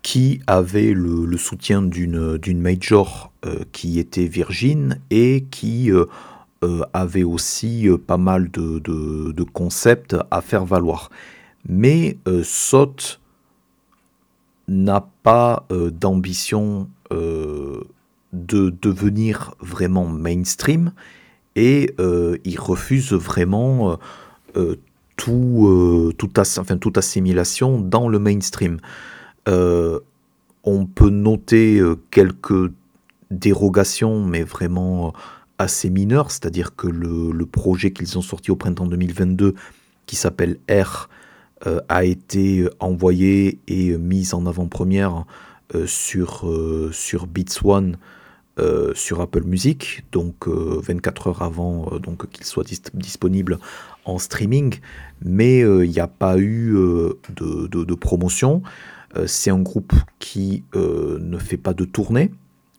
qui 0.02 0.40
avait 0.46 0.92
le, 0.92 1.36
soutien 1.36 1.82
d'une 1.82 2.60
major 2.60 3.32
qui 3.72 3.98
était 3.98 4.26
Virgin 4.26 4.98
et 5.10 5.44
qui 5.50 5.90
euh, 6.62 6.82
avait 6.92 7.24
aussi 7.24 7.88
euh, 7.88 7.98
pas 7.98 8.18
mal 8.18 8.48
de, 8.48 9.42
concepts 9.52 10.16
à 10.30 10.40
faire 10.40 10.64
valoir. 10.64 11.10
Mais 11.68 12.18
euh, 12.28 12.42
Sot 12.44 13.18
n'a 14.68 15.04
pas 15.22 15.66
d'ambition 15.70 16.88
de 17.10 17.84
devenir 18.32 19.54
vraiment 19.60 20.06
mainstream 20.06 20.92
et 21.56 21.94
il 21.98 22.58
refuse 22.58 23.12
vraiment 23.12 23.98
tout, 25.16 26.12
toute 26.16 26.96
assimilation 26.96 27.80
dans 27.80 28.08
le 28.08 28.18
mainstream. 28.18 28.78
On 29.46 30.86
peut 30.86 31.10
noter 31.10 31.82
quelques 32.10 32.72
dérogations, 33.30 34.24
mais 34.24 34.42
vraiment 34.42 35.12
assez 35.58 35.90
mineures, 35.90 36.30
c'est-à-dire 36.30 36.74
que 36.76 36.88
le, 36.88 37.46
projet 37.46 37.92
qu'ils 37.92 38.18
ont 38.18 38.22
sorti 38.22 38.50
au 38.50 38.56
printemps 38.56 38.86
2022, 38.86 39.54
qui 40.06 40.16
s'appelle 40.16 40.58
R, 40.70 41.08
euh, 41.66 41.80
a 41.88 42.04
été 42.04 42.68
envoyé 42.80 43.58
et 43.68 43.96
mis 43.96 44.34
en 44.34 44.46
avant-première 44.46 45.24
euh, 45.74 45.86
sur, 45.86 46.48
euh, 46.48 46.90
sur 46.92 47.26
Beats 47.26 47.64
One 47.64 47.96
sur 48.94 49.20
Apple 49.20 49.42
Music, 49.42 50.04
donc 50.12 50.46
24 50.46 51.26
heures 51.26 51.42
avant 51.42 51.90
qu'il 52.30 52.44
soit 52.44 52.64
disponible 52.94 53.58
en 54.04 54.18
streaming, 54.18 54.78
mais 55.24 55.60
il 55.60 55.90
n'y 55.90 55.98
a 55.98 56.06
pas 56.06 56.38
eu 56.38 56.76
de, 57.34 57.94
promotion. 57.94 58.62
C'est 59.26 59.50
un 59.50 59.60
groupe 59.60 59.92
qui 60.18 60.64
ne 60.74 61.38
fait 61.38 61.56
pas 61.56 61.74
de 61.74 61.84
tournée. 61.84 62.30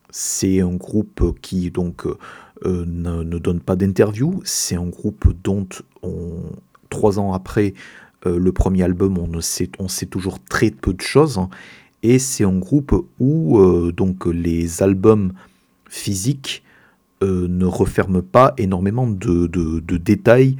C'est 0.09 0.61
un 0.61 0.75
groupe 0.75 1.39
qui 1.41 1.69
donc 1.71 2.05
ne, 2.65 3.23
ne, 3.23 3.37
donne 3.37 3.59
pas 3.59 3.75
d'interview. 3.75 4.41
C'est 4.43 4.75
un 4.75 4.87
groupe 4.87 5.31
dont 5.43 5.67
on, 6.01 6.43
trois 6.93 7.19
ans 7.19 7.33
après 7.33 7.73
euh, 8.25 8.37
le 8.37 8.51
premier 8.51 8.83
album, 8.83 9.17
on, 9.17 9.41
sait, 9.41 9.69
on 9.79 9.87
sait 9.87 10.05
toujours 10.05 10.39
très 10.39 10.71
peu 10.71 10.93
de 10.93 11.01
choses. 11.01 11.39
et 12.03 12.19
c'est 12.19 12.43
un 12.43 12.57
groupe 12.57 12.93
où 13.19 13.59
euh, 13.59 13.91
donc 13.91 14.25
les 14.25 14.81
albums 14.81 15.33
physiques 15.89 16.63
euh, 17.23 17.47
ne 17.49 17.65
referment 17.65 18.21
pas 18.21 18.53
énormément 18.57 19.07
de, 19.07 19.47
détails 19.97 20.55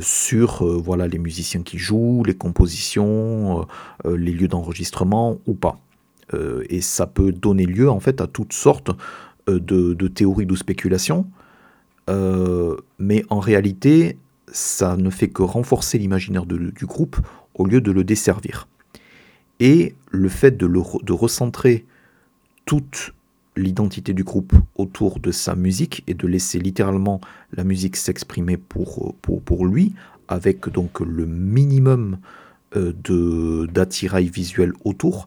sur 0.00 0.64
voilà, 0.64 1.06
les 1.06 1.18
musiciens 1.18 1.62
qui 1.62 1.78
jouent, 1.78 2.24
les 2.24 2.34
compositions, 2.34 3.66
les 4.04 4.32
lieux 4.32 4.48
d'enregistrement 4.48 5.38
ou 5.46 5.54
pas. 5.54 5.78
et 6.68 6.80
ça 6.80 7.06
peut 7.06 7.30
donner 7.30 7.66
lieu 7.66 7.88
en 7.90 8.00
fait 8.00 8.20
à 8.20 8.26
toutes 8.26 8.52
sortes 8.52 8.90
de, 9.46 10.08
théories 10.08 10.44
ou 10.44 10.48
de 10.48 10.56
spéculations. 10.56 11.26
mais 12.98 13.24
en 13.28 13.38
réalité, 13.38 14.18
ça 14.50 14.96
ne 14.96 15.10
fait 15.10 15.28
que 15.28 15.42
renforcer 15.42 15.98
l'imaginaire 15.98 16.46
du 16.46 16.86
groupe 16.86 17.16
au 17.54 17.66
lieu 17.66 17.80
de 17.80 17.90
le 17.90 18.04
desservir. 18.04 18.68
Et 19.60 19.94
le 20.10 20.28
fait 20.28 20.56
de, 20.56 20.66
de 20.66 21.12
recentrer 21.12 21.86
toute 22.64 23.12
l'identité 23.56 24.12
du 24.12 24.22
groupe 24.22 24.52
autour 24.76 25.18
de 25.18 25.32
sa 25.32 25.56
musique 25.56 26.04
et 26.06 26.14
de 26.14 26.26
laisser 26.26 26.58
littéralement 26.58 27.20
la 27.52 27.64
musique 27.64 27.96
s'exprimer 27.96 28.56
pour, 28.56 29.66
lui, 29.66 29.94
avec 30.28 30.68
donc 30.68 31.00
le 31.00 31.26
minimum 31.26 32.18
euh, 32.76 32.92
de 33.04 33.66
d'attirail 33.66 34.28
visuel 34.28 34.72
autour, 34.84 35.26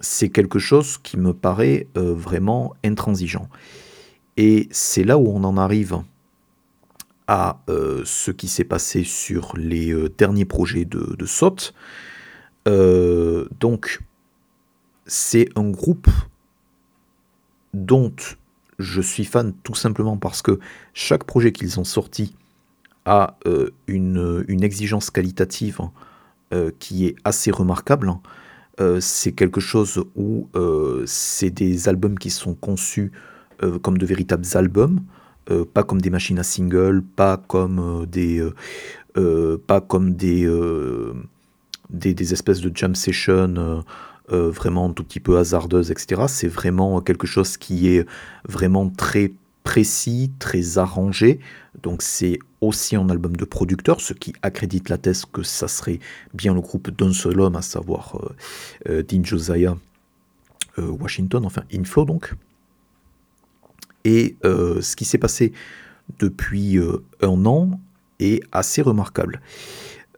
c'est 0.00 0.30
quelque 0.30 0.58
chose 0.58 0.98
qui 0.98 1.18
me 1.18 1.34
paraît 1.34 1.86
euh, 1.96 2.14
vraiment 2.14 2.74
intransigeant. 2.84 3.48
Et 4.36 4.68
c'est 4.70 5.04
là 5.04 5.18
où 5.18 5.28
on 5.28 5.44
en 5.44 5.58
arrive 5.58 5.98
à 7.26 7.60
euh, 7.68 8.02
ce 8.04 8.30
qui 8.30 8.48
s'est 8.48 8.64
passé 8.64 9.04
sur 9.04 9.52
les 9.56 9.94
derniers 10.16 10.46
projets 10.46 10.84
de, 10.84 11.26
SOT. 11.26 11.74
Donc, 12.66 14.00
c'est 15.06 15.48
un 15.56 15.68
groupe 15.70 16.08
dont 17.74 18.14
je 18.78 19.00
suis 19.00 19.24
fan 19.24 19.52
tout 19.62 19.74
simplement 19.74 20.16
parce 20.16 20.42
que 20.42 20.58
chaque 20.94 21.24
projet 21.24 21.52
qu'ils 21.52 21.78
ont 21.78 21.84
sorti 21.84 22.34
a 23.04 23.36
une, 23.86 24.44
une, 24.48 24.62
exigence 24.62 25.10
qualitative 25.10 25.80
qui 26.78 27.06
est 27.06 27.16
assez 27.24 27.50
remarquable. 27.50 28.12
c'est 29.00 29.32
quelque 29.32 29.60
chose 29.60 30.04
où 30.16 30.48
c'est 31.06 31.50
des 31.50 31.88
albums 31.88 32.18
qui 32.18 32.30
sont 32.30 32.54
conçus 32.54 33.12
comme 33.82 33.98
de 33.98 34.06
véritables 34.06 34.46
albums. 34.54 35.00
Euh, 35.50 35.64
pas 35.64 35.82
comme 35.82 36.00
des 36.00 36.10
machines 36.10 36.38
à 36.38 36.44
single, 36.44 37.02
pas 37.02 37.36
comme 37.36 38.02
euh, 38.02 38.06
des, 38.06 38.40
euh, 39.16 39.58
pas 39.66 39.84
des, 41.90 42.32
espèces 42.32 42.60
de 42.60 42.70
jam 42.74 42.94
session 42.94 43.82
vraiment 44.30 44.86
un 44.86 44.92
tout 44.92 45.04
petit 45.04 45.20
peu 45.20 45.38
hasardeuses, 45.38 45.90
etc. 45.90 46.22
C'est 46.28 46.48
vraiment 46.48 47.00
quelque 47.00 47.26
chose 47.26 47.56
qui 47.56 47.88
est 47.88 48.06
vraiment 48.48 48.88
très 48.88 49.32
précis, 49.64 50.30
très 50.38 50.78
arrangé. 50.78 51.40
Donc 51.82 52.02
c'est 52.02 52.38
aussi 52.60 52.96
un 52.96 53.08
album 53.08 53.36
de 53.36 53.44
producteur, 53.44 54.00
ce 54.00 54.12
qui 54.14 54.32
accrédite 54.42 54.88
la 54.88 54.98
thèse 54.98 55.24
que 55.24 55.42
ça 55.42 55.68
serait 55.68 55.98
bien 56.34 56.54
le 56.54 56.60
groupe 56.60 56.90
d'un 56.90 57.12
seul 57.12 57.40
homme, 57.40 57.56
à 57.56 57.62
savoir 57.62 58.32
Dean 58.86 59.24
Josiah 59.24 59.76
Washington, 60.78 61.44
enfin 61.44 61.62
Inflow 61.72 62.04
donc. 62.04 62.34
Et 64.04 64.36
euh, 64.44 64.80
ce 64.80 64.96
qui 64.96 65.04
s'est 65.04 65.18
passé 65.18 65.52
depuis 66.18 66.78
euh, 66.78 67.04
un 67.20 67.44
an 67.46 67.80
est 68.18 68.42
assez 68.52 68.82
remarquable. 68.82 69.40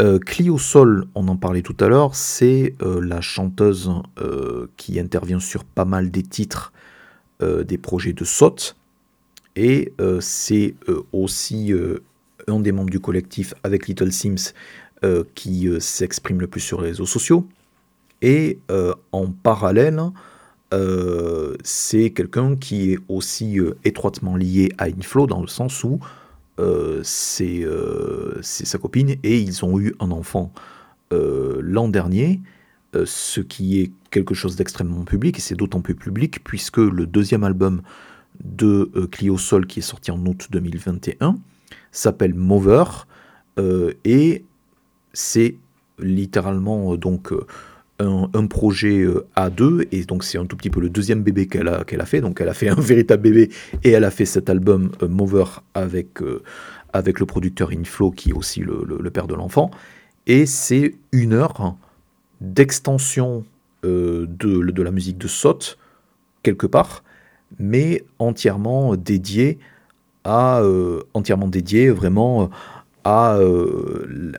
Euh, 0.01 0.19
Clio 0.19 0.59
Sol, 0.59 1.05
on 1.15 1.29
en 1.29 1.37
parlait 1.37 1.63
tout 1.63 1.77
à 1.81 1.89
l'heure, 1.89 2.15
c'est 2.15 2.75
la 2.81 3.21
chanteuse 3.21 3.91
qui 4.77 4.99
intervient 4.99 5.41
sur 5.41 5.65
pas 5.65 5.85
mal 5.85 6.11
des 6.11 6.23
titres 6.23 6.73
des 7.41 7.79
projets 7.79 8.13
de 8.13 8.25
SOT. 8.25 8.77
Et 9.57 9.93
c'est 10.21 10.75
aussi 11.13 11.73
un 12.49 12.61
des 12.61 12.73
membres 12.73 12.91
du 12.91 13.01
collectif 13.01 13.55
avec 13.65 13.87
Little 13.87 14.13
Sims 14.13 14.53
qui 15.35 15.69
s'exprime 15.81 16.41
le 16.41 16.47
plus 16.47 16.61
sur 16.61 16.81
les 16.81 16.89
réseaux 16.89 17.07
sociaux. 17.07 17.47
Et 18.23 18.59
en 19.13 19.27
parallèle, 19.31 20.01
euh, 20.73 21.55
c'est 21.63 22.11
quelqu'un 22.11 22.57
qui 22.57 22.93
est 22.93 22.99
aussi 23.09 23.59
euh, 23.59 23.77
étroitement 23.85 24.37
lié 24.37 24.73
à 24.79 24.87
Inflow 24.87 25.27
dans 25.27 25.43
le 25.43 25.47
sens 25.47 25.85
où 25.85 25.95
euh, 25.95 26.07
c'est 27.03 27.65
sa 28.43 28.79
copine 28.79 29.17
et 29.23 29.41
ils 29.41 29.65
ont 29.65 29.79
eu 29.81 29.95
un 30.01 30.11
enfant 30.11 30.53
l'an 31.11 31.88
dernier, 31.88 32.41
ce 33.05 33.41
qui 33.41 33.81
est 33.81 33.93
quelque 34.11 34.35
chose 34.35 34.57
d'extrêmement 34.57 35.05
public 35.05 35.38
et 35.38 35.41
c'est 35.41 35.55
d'autant 35.55 35.81
plus 35.81 35.95
public 35.95 36.43
puisque 36.45 36.79
le 36.79 37.07
deuxième 37.07 37.45
album 37.45 37.83
de 38.45 38.91
Clio 39.11 39.38
Sol 39.38 39.67
qui 39.67 39.81
est 39.81 39.83
sorti 39.83 40.11
en 40.11 40.25
août 40.27 40.49
2021 40.51 41.37
s'appelle 41.91 42.35
Mover 42.35 42.85
et 44.05 44.45
c'est 45.12 45.57
littéralement 45.99 46.97
donc 46.97 47.33
un, 48.03 48.47
projet 48.47 49.01
euh, 49.01 49.27
A2, 49.37 49.87
et 49.93 50.05
donc 50.05 50.25
c'est 50.25 50.38
un 50.38 50.47
tout 50.47 50.57
petit 50.57 50.71
peu 50.71 50.81
le 50.81 50.91
deuxième 50.91 51.23
bébé 51.23 51.47
qu'elle 51.47 51.69
a, 51.69 51.85
qu'elle 51.85 52.01
a 52.01 52.07
fait. 52.07 52.21
Donc 52.21 52.41
elle 52.41 52.49
a 52.49 52.55
fait 52.55 52.69
un 52.69 52.75
véritable 52.81 53.23
bébé, 53.23 53.51
et 53.85 53.91
elle 53.91 54.05
a 54.05 54.11
fait 54.11 54.25
cet 54.25 54.51
album 54.51 54.91
euh, 55.03 55.09
Mover 55.09 55.45
avec, 55.75 56.23
euh, 56.23 56.43
avec 56.93 57.21
le 57.21 57.27
producteur 57.27 57.71
Inflow, 57.71 58.11
qui 58.11 58.31
est 58.31 58.35
aussi 58.35 58.61
le, 58.61 59.11
père 59.11 59.27
de 59.27 59.35
l'enfant. 59.35 59.71
Et 60.27 60.47
c'est 60.47 60.95
une 61.11 61.33
heure 61.33 61.77
d'extension 62.41 63.45
de, 63.83 64.29
de, 64.29 64.83
la 64.83 64.91
musique 64.93 65.19
de 65.19 65.27
Sot, 65.27 65.77
quelque 66.43 66.67
part, 66.67 67.03
mais 67.59 68.05
entièrement 68.21 68.95
dédié 68.95 69.59
à, 70.25 70.62
entièrement 71.15 71.49
dédié 71.49 71.91
vraiment 71.91 72.49
à, 73.05 73.38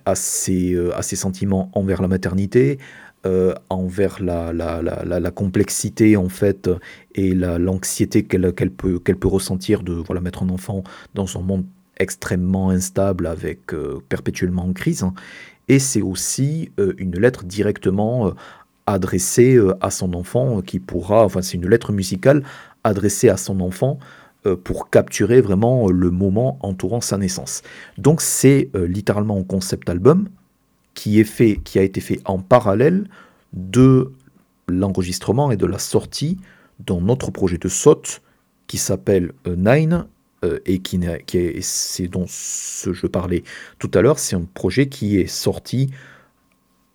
à, 0.05 0.15
ses, 0.15 0.77
à, 0.95 1.01
ses, 1.01 1.17
sentiments 1.17 1.69
envers 1.73 2.01
la 2.01 2.07
maternité, 2.07 2.79
euh, 3.25 3.53
envers 3.69 4.21
la, 4.21 4.51
la, 4.51 4.81
la, 4.81 5.31
complexité 5.31 6.17
en 6.17 6.27
fait 6.27 6.69
et 7.15 7.33
l'anxiété 7.33 8.23
qu'elle 8.23 8.51
peut, 8.51 8.99
peut 8.99 9.27
ressentir 9.29 9.81
de 9.81 9.93
voilà, 9.93 10.19
mettre 10.19 10.43
un 10.43 10.49
enfant 10.49 10.83
dans 11.13 11.37
un 11.37 11.41
monde 11.41 11.63
extrêmement 11.99 12.69
instable 12.69 13.27
avec 13.27 13.73
euh, 13.73 14.01
perpétuellement 14.09 14.65
en 14.65 14.73
crise. 14.73 15.05
Et 15.69 15.79
c'est 15.79 16.01
aussi 16.01 16.71
euh, 16.81 16.95
une 16.97 17.17
lettre 17.17 17.45
directement 17.45 18.33
adressée 18.87 19.57
à 19.79 19.89
son 19.89 20.13
enfant 20.15 20.61
qui 20.61 20.79
pourra, 20.79 21.23
enfin 21.23 21.41
c'est 21.41 21.55
une 21.55 21.69
lettre 21.69 21.93
musicale 21.93 22.43
adressée 22.83 23.29
à 23.29 23.37
son 23.37 23.61
enfant 23.61 23.99
pour 24.65 24.89
capturer 24.89 25.39
vraiment 25.39 25.89
le 25.89 26.11
moment 26.11 26.57
entourant 26.59 26.99
sa 26.99 27.17
naissance. 27.17 27.61
Donc 27.97 28.19
c'est 28.19 28.69
littéralement 28.73 29.37
un 29.37 29.43
concept 29.43 29.89
album 29.89 30.27
qui, 30.93 31.19
est 31.19 31.25
fait, 31.25 31.59
qui 31.63 31.79
a 31.79 31.83
été 31.83 32.01
fait 32.01 32.19
en 32.25 32.39
parallèle 32.39 33.07
de 33.53 34.11
l'enregistrement 34.67 35.51
et 35.51 35.57
de 35.57 35.65
la 35.65 35.79
sortie 35.79 36.37
d'un 36.79 37.07
autre 37.09 37.31
projet 37.31 37.57
de 37.57 37.67
SOT 37.67 38.21
qui 38.67 38.77
s'appelle 38.77 39.33
euh, 39.47 39.55
Nine 39.55 40.07
euh, 40.43 40.59
et 40.65 40.79
qui, 40.79 40.99
est, 41.05 41.61
c'est 41.61 42.07
dont 42.07 42.25
ce 42.27 42.93
je 42.93 43.07
parlais 43.07 43.43
tout 43.79 43.91
à 43.93 44.01
l'heure, 44.01 44.19
c'est 44.19 44.35
un 44.35 44.47
projet 44.53 44.87
qui 44.87 45.19
est 45.19 45.27
sorti 45.27 45.89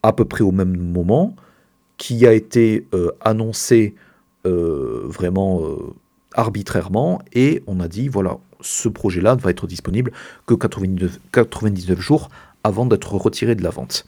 à 0.02 0.12
peu 0.12 0.24
près 0.24 0.42
au 0.42 0.52
même 0.52 0.76
moment 0.76 1.34
qui 1.96 2.26
a 2.26 2.32
été 2.32 2.86
annoncé 3.20 3.96
vraiment 4.44 5.60
arbitrairement 6.34 7.20
et 7.32 7.62
on 7.66 7.80
a 7.80 7.88
dit 7.88 8.08
voilà, 8.08 8.38
ce 8.60 8.88
projet-là 8.88 9.36
ne 9.36 9.40
va 9.40 9.50
être 9.50 9.66
disponible 9.66 10.12
que 10.46 10.54
99, 10.54 12.00
jours 12.00 12.28
avant 12.68 12.86
d'être 12.86 13.14
retiré 13.14 13.54
de 13.54 13.62
la 13.62 13.70
vente. 13.70 14.06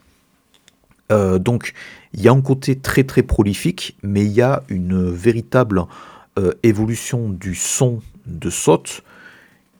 Euh, 1.10 1.38
donc 1.38 1.72
il 2.12 2.20
y 2.20 2.28
a 2.28 2.32
un 2.32 2.40
côté 2.40 2.78
très 2.78 3.04
très 3.04 3.22
prolifique, 3.22 3.96
mais 4.02 4.24
il 4.24 4.30
y 4.30 4.42
a 4.42 4.62
une 4.68 5.10
véritable 5.10 5.84
euh, 6.38 6.52
évolution 6.62 7.28
du 7.28 7.54
son 7.54 8.00
de 8.26 8.50
Sot 8.50 9.02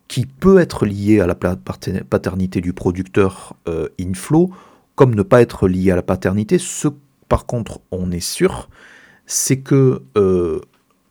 qui 0.08 0.26
peut 0.26 0.58
être 0.58 0.86
liée 0.86 1.20
à 1.20 1.28
la 1.28 1.36
paternité 1.36 2.60
du 2.60 2.72
producteur 2.72 3.54
euh, 3.68 3.88
Inflow, 4.00 4.50
comme 4.96 5.14
ne 5.14 5.22
pas 5.22 5.40
être 5.40 5.68
liée 5.68 5.92
à 5.92 5.96
la 5.96 6.02
paternité. 6.02 6.58
Ce 6.58 6.88
par 7.28 7.46
contre 7.46 7.80
on 7.92 8.10
est 8.10 8.18
sûr, 8.18 8.68
c'est 9.26 9.58
que 9.60 10.02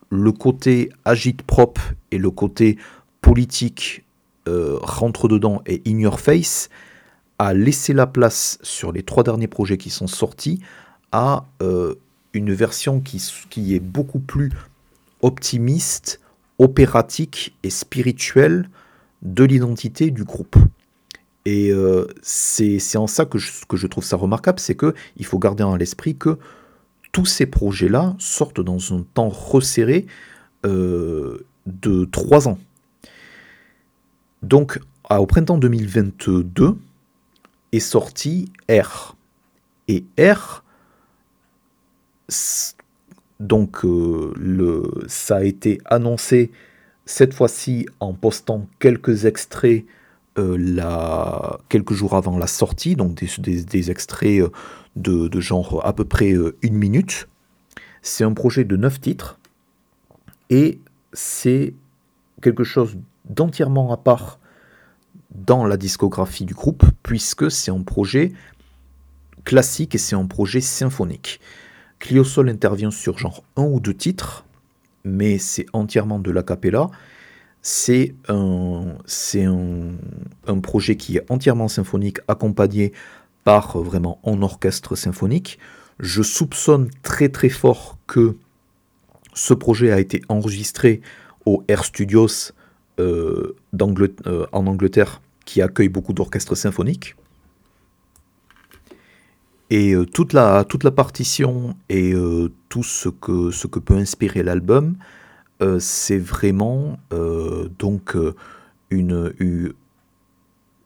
le 0.09 0.31
côté 0.31 0.89
agite 1.05 1.43
propre 1.43 1.93
et 2.11 2.17
le 2.17 2.31
côté 2.31 2.77
politique 3.21 4.03
euh, 4.47 4.77
rentre 4.81 5.27
dedans 5.27 5.61
et 5.65 5.81
in 5.85 5.99
your 5.99 6.19
face 6.19 6.69
a 7.39 7.53
laissé 7.53 7.93
la 7.93 8.05
place 8.05 8.59
sur 8.61 8.91
les 8.91 9.03
trois 9.03 9.23
derniers 9.23 9.47
projets 9.47 9.77
qui 9.77 9.89
sont 9.89 10.07
sortis 10.07 10.59
à 11.11 11.45
euh, 11.61 11.95
une 12.33 12.53
version 12.53 12.99
qui, 12.99 13.23
qui, 13.49 13.75
est 13.75 13.79
beaucoup 13.79 14.19
plus 14.19 14.51
optimiste, 15.21 16.19
opératique 16.59 17.55
et 17.63 17.69
spirituelle 17.69 18.69
de 19.21 19.43
l'identité 19.45 20.11
du 20.11 20.25
groupe. 20.25 20.57
Et 21.45 21.71
euh, 21.71 22.05
c'est 22.21 22.97
en 22.97 23.07
ça 23.07 23.25
que 23.25 23.37
je, 23.37 23.51
que 23.67 23.77
je, 23.77 23.87
trouve 23.87 24.03
ça 24.03 24.17
remarquable, 24.17 24.59
c'est 24.59 24.75
que 24.75 24.93
il 25.17 25.25
faut 25.25 25.39
garder 25.39 25.63
à 25.63 25.77
l'esprit 25.77 26.15
que 26.15 26.37
tous 27.11 27.25
ces 27.25 27.45
projets-là 27.45 28.15
sortent 28.19 28.61
dans 28.61 28.93
un 28.93 29.03
temps 29.13 29.29
resserré 29.29 30.05
euh, 30.65 31.45
de 31.65 32.05
trois 32.05 32.47
ans. 32.47 32.59
Donc, 34.43 34.79
au 35.09 35.25
printemps 35.25 35.57
2022 35.57 36.77
est 37.71 37.79
sorti 37.79 38.51
R. 38.69 39.15
Et 39.87 40.03
R, 40.19 40.63
donc 43.39 43.83
euh, 43.85 44.33
le, 44.37 44.83
ça 45.07 45.37
a 45.37 45.43
été 45.43 45.79
annoncé 45.85 46.51
cette 47.05 47.33
fois-ci 47.33 47.87
en 47.99 48.13
postant 48.13 48.67
quelques 48.79 49.25
extraits 49.25 49.85
euh, 50.37 51.57
quelques 51.69 51.93
jours 51.93 52.13
avant 52.13 52.37
la 52.37 52.47
sortie, 52.47 52.95
donc 52.95 53.15
des, 53.15 53.63
des 53.63 53.91
extraits 53.91 54.43
de, 54.95 55.39
genre 55.39 55.85
à 55.85 55.93
peu 55.93 56.05
près 56.05 56.33
euh, 56.33 56.55
une 56.61 56.75
minute. 56.75 57.27
C'est 58.01 58.23
un 58.23 58.33
projet 58.33 58.63
de 58.63 58.77
neuf 58.77 59.01
titres 59.01 59.39
et 60.49 60.79
c'est 61.13 61.73
quelque 62.41 62.63
chose 62.63 62.97
d'entièrement 63.25 63.91
à 63.91 63.97
part 63.97 64.38
dans 65.33 65.65
la 65.65 65.77
discographie 65.77 66.45
du 66.45 66.53
groupe 66.53 66.83
puisque 67.03 67.51
c'est 67.51 67.71
un 67.71 67.81
projet 67.81 68.31
classique 69.43 69.95
et 69.95 69.97
c'est 69.97 70.15
un 70.15 70.25
projet 70.25 70.61
symphonique. 70.61 71.39
Clio 71.99 72.23
Sol 72.23 72.49
intervient 72.49 72.91
sur 72.91 73.17
genre 73.17 73.43
un 73.55 73.63
ou 73.63 73.79
deux 73.79 73.93
titres, 73.93 74.45
mais 75.03 75.37
c'est 75.37 75.65
entièrement 75.73 76.19
de 76.19 76.31
la 76.31 76.43
cappella. 76.43 76.89
C'est 77.61 78.15
un, 78.29 78.95
un, 79.35 79.95
un, 80.47 80.59
projet 80.59 80.95
qui 80.95 81.17
est 81.17 81.25
entièrement 81.29 81.67
symphonique, 81.67 82.19
accompagné 82.27 82.93
par 83.43 83.77
vraiment 83.79 84.19
en 84.23 84.41
orchestre 84.41 84.95
symphonique. 84.95 85.59
Je 85.99 86.23
soupçonne 86.23 86.89
très 87.03 87.27
très 87.27 87.49
fort 87.49 87.97
que 88.07 88.37
ce 89.33 89.53
projet 89.53 89.91
a 89.91 89.99
été 89.99 90.21
enregistré 90.29 91.01
au 91.45 91.63
Air 91.67 91.83
Studios 91.83 92.53
euh, 92.99 93.55
euh, 94.27 94.45
en 94.51 94.67
Angleterre, 94.67 95.21
qui 95.45 95.61
accueille 95.61 95.89
beaucoup 95.89 96.13
d'orchestres 96.13 96.57
symphoniques. 96.57 97.15
Et 99.69 99.93
euh, 99.93 100.05
toute, 100.05 100.33
la, 100.33 100.63
toute 100.65 100.83
la 100.83 100.91
partition 100.91 101.75
et 101.89 102.13
tout 102.67 102.83
ce 102.83 103.09
que, 103.09 103.51
ce 103.51 103.67
que 103.67 103.79
peut 103.79 103.95
inspirer 103.95 104.43
l'album, 104.43 104.95
c'est 105.79 106.17
vraiment 106.17 106.97
donc 107.77 108.15
une, 108.89 109.73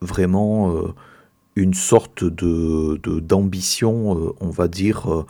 vraiment 0.02 0.93
une 1.56 1.73
sorte 1.76 2.23
de, 2.23 2.97
d'ambition, 3.19 4.34
on 4.39 4.49
va 4.49 4.67
dire, 4.67 5.26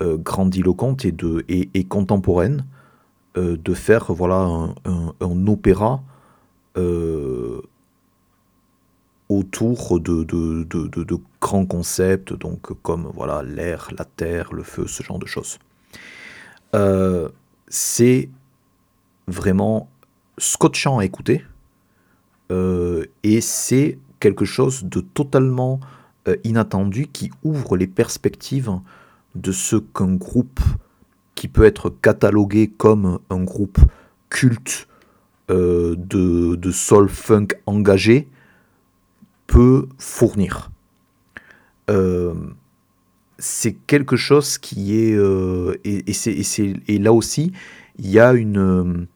grandiloquente 0.00 1.04
et, 1.04 1.12
de, 1.12 1.44
et, 1.48 1.84
contemporaine, 1.84 2.64
de 3.36 3.74
faire 3.74 4.12
voilà, 4.12 4.48
un, 4.86 5.46
opéra 5.48 6.02
autour 9.28 10.00
de, 10.00 11.18
grands 11.40 11.66
concepts, 11.66 12.32
donc 12.32 12.72
comme 12.82 13.10
voilà 13.14 13.42
l'air, 13.42 13.88
la 13.96 14.04
terre, 14.04 14.52
le 14.52 14.62
feu, 14.62 14.86
ce 14.86 15.02
genre 15.02 15.18
de 15.18 15.26
choses. 15.26 15.58
c'est 17.68 18.28
vraiment 19.26 19.88
scotchant 20.36 20.98
à 20.98 21.04
écouter, 21.04 21.44
et 22.50 23.40
c'est 23.40 23.98
quelque 24.20 24.44
chose 24.44 24.84
de 24.84 25.00
totalement 25.00 25.80
euh, 26.26 26.36
inattendu 26.44 27.08
qui 27.08 27.30
ouvre 27.42 27.76
les 27.76 27.86
perspectives 27.86 28.72
de 29.34 29.52
ce 29.52 29.76
qu'un 29.76 30.14
groupe 30.14 30.60
qui 31.34 31.48
peut 31.48 31.64
être 31.64 31.90
catalogué 31.90 32.68
comme 32.68 33.18
un 33.28 33.44
groupe 33.44 33.78
culte 34.30 34.88
euh, 35.50 35.94
de, 35.96 36.56
de 36.56 36.70
soul 36.70 37.08
funk 37.08 37.48
engagé 37.66 38.28
peut 39.46 39.88
fournir. 39.98 40.70
Euh, 41.90 42.34
c'est 43.38 43.72
quelque 43.72 44.16
chose 44.16 44.58
qui 44.58 44.96
est 44.96 45.18
et, 45.84 46.04
et, 46.10 46.72
et, 46.88 46.98
là 46.98 47.12
aussi 47.12 47.52
il 47.98 48.10
y 48.10 48.18
a 48.18 48.32
une 48.32 49.06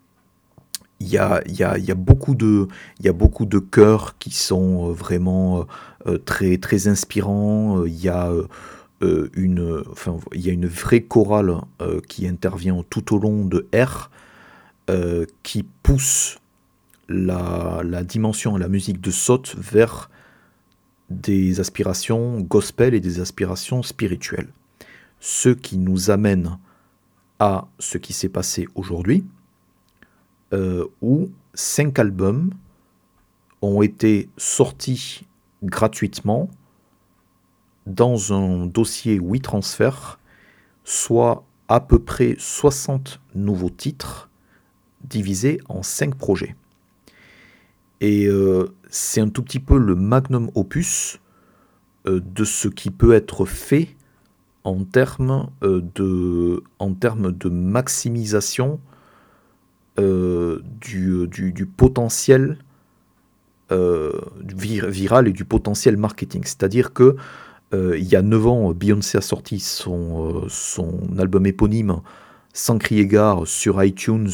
il 1.01 1.09
y 1.09 1.19
a, 1.19 1.43
y, 1.47 1.63
a, 1.63 1.79
y 1.79 1.91
a, 1.91 1.95
beaucoup 1.95 2.35
de, 2.35 2.69
de 3.01 3.59
chœurs 3.59 4.17
qui 4.19 4.31
sont 4.31 4.89
euh, 4.89 4.93
vraiment 4.93 5.67
euh, 6.07 6.19
très, 6.19 6.59
très 6.59 6.89
inspirants. 6.89 7.85
Il 7.85 7.97
y 7.97 8.09
a, 8.09 8.31
euh, 9.03 9.85
enfin, 9.93 10.17
il 10.35 10.45
y 10.45 10.51
a 10.51 10.53
une 10.53 10.67
vraie 10.67 11.03
chorale 11.03 11.55
qui 12.09 12.27
intervient 12.27 12.85
tout 12.91 13.15
au 13.15 13.19
long 13.19 13.45
de 13.45 13.69
R, 13.73 14.11
qui 15.43 15.65
pousse 15.83 16.39
la, 17.09 17.83
la 17.85 18.05
dimension 18.05 18.57
et 18.57 18.61
la 18.61 18.69
musique 18.69 19.01
de 19.01 19.11
Sot 19.11 19.43
vers 19.57 20.09
des 21.11 21.61
aspirations 21.61 22.41
gospel 22.41 22.95
et 22.95 23.01
des 23.01 23.21
aspirations 23.21 23.83
spirituelles. 23.83 24.49
Ce 25.21 25.49
qui 25.49 25.79
nous 25.79 26.11
amène 26.11 26.59
à 27.39 27.69
ce 27.79 27.99
qui 27.99 28.13
s'est 28.13 28.29
passé 28.29 28.69
aujourd'hui, 28.75 29.25
euh, 30.53 30.85
où 31.03 31.31
cinq 31.55 31.99
albums 31.99 32.53
ont 33.63 33.83
été 33.83 34.29
sortis 34.37 35.27
gratuitement 35.63 36.49
dans 37.87 38.33
un 38.33 38.67
dossier 38.67 39.19
WeTransfer, 39.19 40.19
soit 40.85 41.45
à 41.69 41.81
peu 41.81 41.99
près 41.99 42.37
60 42.39 43.21
nouveaux 43.35 43.71
titres 43.71 44.28
divisés 45.05 45.61
en 45.69 45.83
5 45.83 46.15
projets. 46.15 46.55
Et 48.01 48.27
euh, 48.27 48.69
c'est 48.91 49.21
un 49.21 49.29
tout 49.29 49.43
petit 49.43 49.61
peu 49.61 49.79
le 49.79 49.95
magnum 49.95 50.51
opus 50.55 51.21
euh, 52.07 52.21
de 52.21 52.45
ce 52.45 52.69
qui 52.69 52.91
peut 52.91 53.13
être 53.15 53.45
fait 53.45 53.97
en 54.65 54.85
termes, 54.85 55.49
de, 55.63 56.63
en 56.79 56.93
termes 56.93 57.33
de 57.33 57.49
maximisation 57.49 58.81
euh, 59.99 60.61
du, 60.81 61.27
du, 61.27 61.67
potentiel 61.67 62.59
euh, 63.73 64.13
viral 64.45 65.27
et 65.27 65.33
du 65.33 65.45
potentiel 65.45 65.97
marketing. 65.97 66.43
C'est-à-dire 66.45 66.93
que 66.93 67.17
euh, 67.75 67.99
il 67.99 68.05
y 68.05 68.15
a 68.15 68.23
9 68.23 68.47
ans, 68.47 68.71
Beyoncé 68.73 69.19
a 69.19 69.21
sorti 69.21 69.59
son, 69.59 70.45
son 70.49 71.01
album 71.19 71.47
éponyme 71.47 72.01
Sans 72.53 72.79
crier 72.79 73.09
gare 73.09 73.45
sur 73.45 73.83
iTunes 73.83 74.31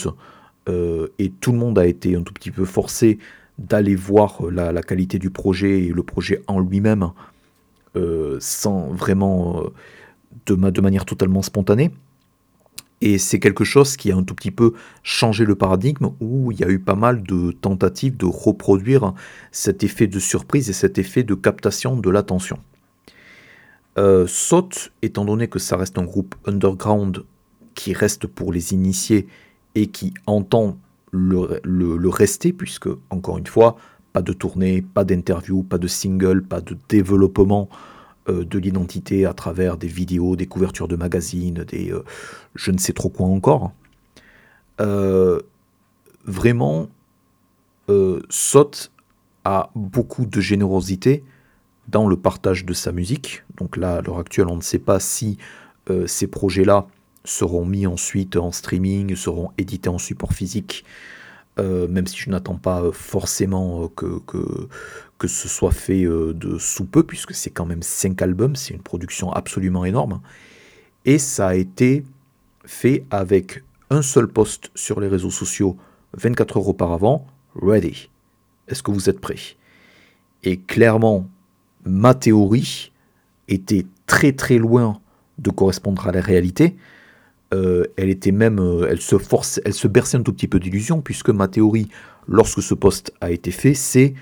et 0.68 1.33
tout 1.40 1.53
le 1.53 1.59
monde 1.59 1.79
a 1.79 1.87
été 1.87 2.16
un 2.16 2.22
tout 2.22 2.33
petit 2.33 2.50
peu 2.50 2.64
forcé 2.64 3.18
d'aller 3.59 3.94
voir 3.94 4.42
la, 4.50 4.72
la, 4.72 4.83
qualité 4.83 5.18
du 5.18 5.31
projet 5.31 5.83
et 5.83 5.88
le 5.88 6.03
projet 6.03 6.42
en 6.46 6.61
lui-même 6.61 7.11
sans 8.40 8.88
vraiment 8.88 9.62
de, 10.46 10.55
de 10.55 10.81
manière 10.81 11.05
totalement 11.05 11.42
spontanée. 11.42 11.90
Et 13.00 13.18
c'est 13.18 13.38
quelque 13.38 13.64
chose 13.64 13.98
qui 13.98 14.11
a 14.11 14.16
un 14.16 14.22
tout 14.22 14.35
petit 14.35 14.50
peu 14.50 14.72
changé 15.03 15.44
le 15.44 15.55
paradigme, 15.55 16.12
où 16.20 16.53
il 16.53 16.61
y 16.61 16.64
a 16.64 16.70
eu 16.70 16.79
pas 16.79 16.94
mal 16.94 17.22
de 17.22 17.53
tentatives 17.53 18.16
de 18.16 18.24
reproduire 18.24 19.12
cet 19.53 19.85
effet 19.85 20.07
de 20.07 20.18
surprise 20.18 20.70
et 20.70 20.72
cet 20.72 20.98
effet 20.98 21.22
de 21.22 21.35
captation 21.35 21.96
de 21.96 22.09
l'attention. 22.09 22.59
Euh, 23.98 24.27
Saute, 24.27 24.92
étant 25.03 25.24
donné 25.24 25.48
que 25.48 25.59
ça 25.59 25.77
reste 25.77 25.98
un 25.98 26.05
groupe 26.05 26.35
underground 26.46 27.24
qui 27.74 27.92
reste 27.92 28.27
pour 28.27 28.53
les 28.53 28.72
initiés 28.72 29.27
et 29.75 29.89
qui 29.89 30.15
entend 30.27 30.79
le, 31.15 32.09
rester, 32.09 32.53
puisque, 32.53 32.89
encore 33.11 33.39
une 33.39 33.47
fois, 33.47 33.77
pas 34.13 34.23
de 34.23 34.33
tournée, 34.33 34.83
pas 34.83 35.05
d'interview, 35.05 35.63
pas 35.63 35.79
de 35.79 35.87
single, 35.87 36.43
pas 36.43 36.61
de 36.61 36.77
développement 36.89 37.69
euh, 38.29 38.45
de 38.45 38.59
l'identité 38.59 39.27
à 39.27 39.33
travers 39.33 39.77
des 39.77 39.89
vidéos, 39.89 40.37
des 40.37 40.47
couvertures 40.47 40.89
de 40.89 40.97
magazines, 40.97 41.65
des 41.69 41.93
euh, 41.93 42.05
je 42.55 42.71
ne 42.71 42.79
sais 42.79 42.93
trop 42.93 43.09
quoi 43.09 43.27
encore. 43.27 43.73
Euh, 44.81 45.41
vraiment, 46.25 46.89
Sot 48.31 48.71
a 49.45 49.71
beaucoup 49.75 50.25
de 50.25 50.41
générosité 50.41 51.23
dans 51.89 52.09
le 52.09 52.17
partage 52.17 52.65
de 52.65 52.73
sa 52.73 52.93
musique. 52.93 53.45
Donc 53.59 53.77
là, 53.77 53.97
à 53.97 54.01
l'heure 54.01 54.19
actuelle, 54.19 54.47
on 54.49 54.57
ne 54.57 54.63
sait 54.63 54.79
pas 54.79 55.01
si 55.01 55.37
ces 56.07 56.27
projets-là 56.27 56.87
seront 57.25 57.65
mis 57.65 57.87
ensuite 57.87 58.37
en 58.37 58.53
streaming, 58.53 59.17
seront 59.17 59.51
édités 59.59 59.89
en 59.89 59.99
support 59.99 60.33
physique, 60.33 60.85
même 61.59 62.07
si 62.07 62.19
je 62.19 62.31
n'attends 62.31 62.57
pas 62.57 62.91
forcément 62.93 63.89
que, 63.89 64.19
que, 64.27 64.69
que 65.19 65.29
ce 65.29 65.49
soit 65.49 65.73
fait 65.73 66.05
euh, 66.05 66.35
de 66.35 66.59
sous 66.59 66.85
peu, 66.85 67.03
puisque 67.03 67.35
c'est 67.35 67.51
quand 67.51 67.67
même 67.67 67.83
5 67.83 68.21
albums, 68.23 68.57
c'est 68.57 68.75
une 68.75 68.83
production 68.83 69.33
absolument 69.33 69.85
énorme. 69.85 70.21
Et 71.05 71.19
ça 71.19 71.49
a 71.49 71.55
été 71.55 72.05
fait 72.65 73.05
avec 73.11 73.63
un 73.91 74.03
seul 74.03 74.29
post 74.29 74.71
sur 74.75 75.01
les 75.01 75.09
réseaux 75.09 75.31
sociaux 75.31 75.77
24 76.15 76.59
heures 76.59 76.69
auparavant, 76.69 77.27
Ready. 77.61 78.11
Est-ce 78.69 78.83
que 78.83 78.91
vous 78.91 79.09
êtes 79.09 79.21
prêts? 79.21 79.57
Et 80.43 80.59
clairement, 80.59 81.29
ma 81.85 82.15
théorie 82.15 82.93
était 83.49 83.87
très 84.07 84.33
très 84.33 84.59
loin 84.59 85.01
de 85.39 85.51
correspondre 85.51 86.07
à 86.07 86.13
la 86.13 86.21
réalité. 86.21 86.77
Euh, 87.55 87.85
elle 87.97 88.09
était 88.09 88.33
même, 88.33 88.59
euh, 88.59 88.88
elle 88.90 89.01
se 89.01 89.17
force, 89.17 89.61
elle 89.64 89.75
se 89.75 89.87
berçait 89.87 90.17
un 90.17 90.23
tout 90.23 90.33
petit 90.33 90.49
peu 90.49 90.59
d'illusion, 90.59 91.01
puisque 91.01 91.31
ma 91.31 91.47
théorie, 91.47 91.88
lorsque 92.27 92.62
ce 92.62 92.75
post 92.75 93.12
a 93.21 93.31
été 93.31 93.53
fait, 93.53 93.75
c'est 93.75 94.14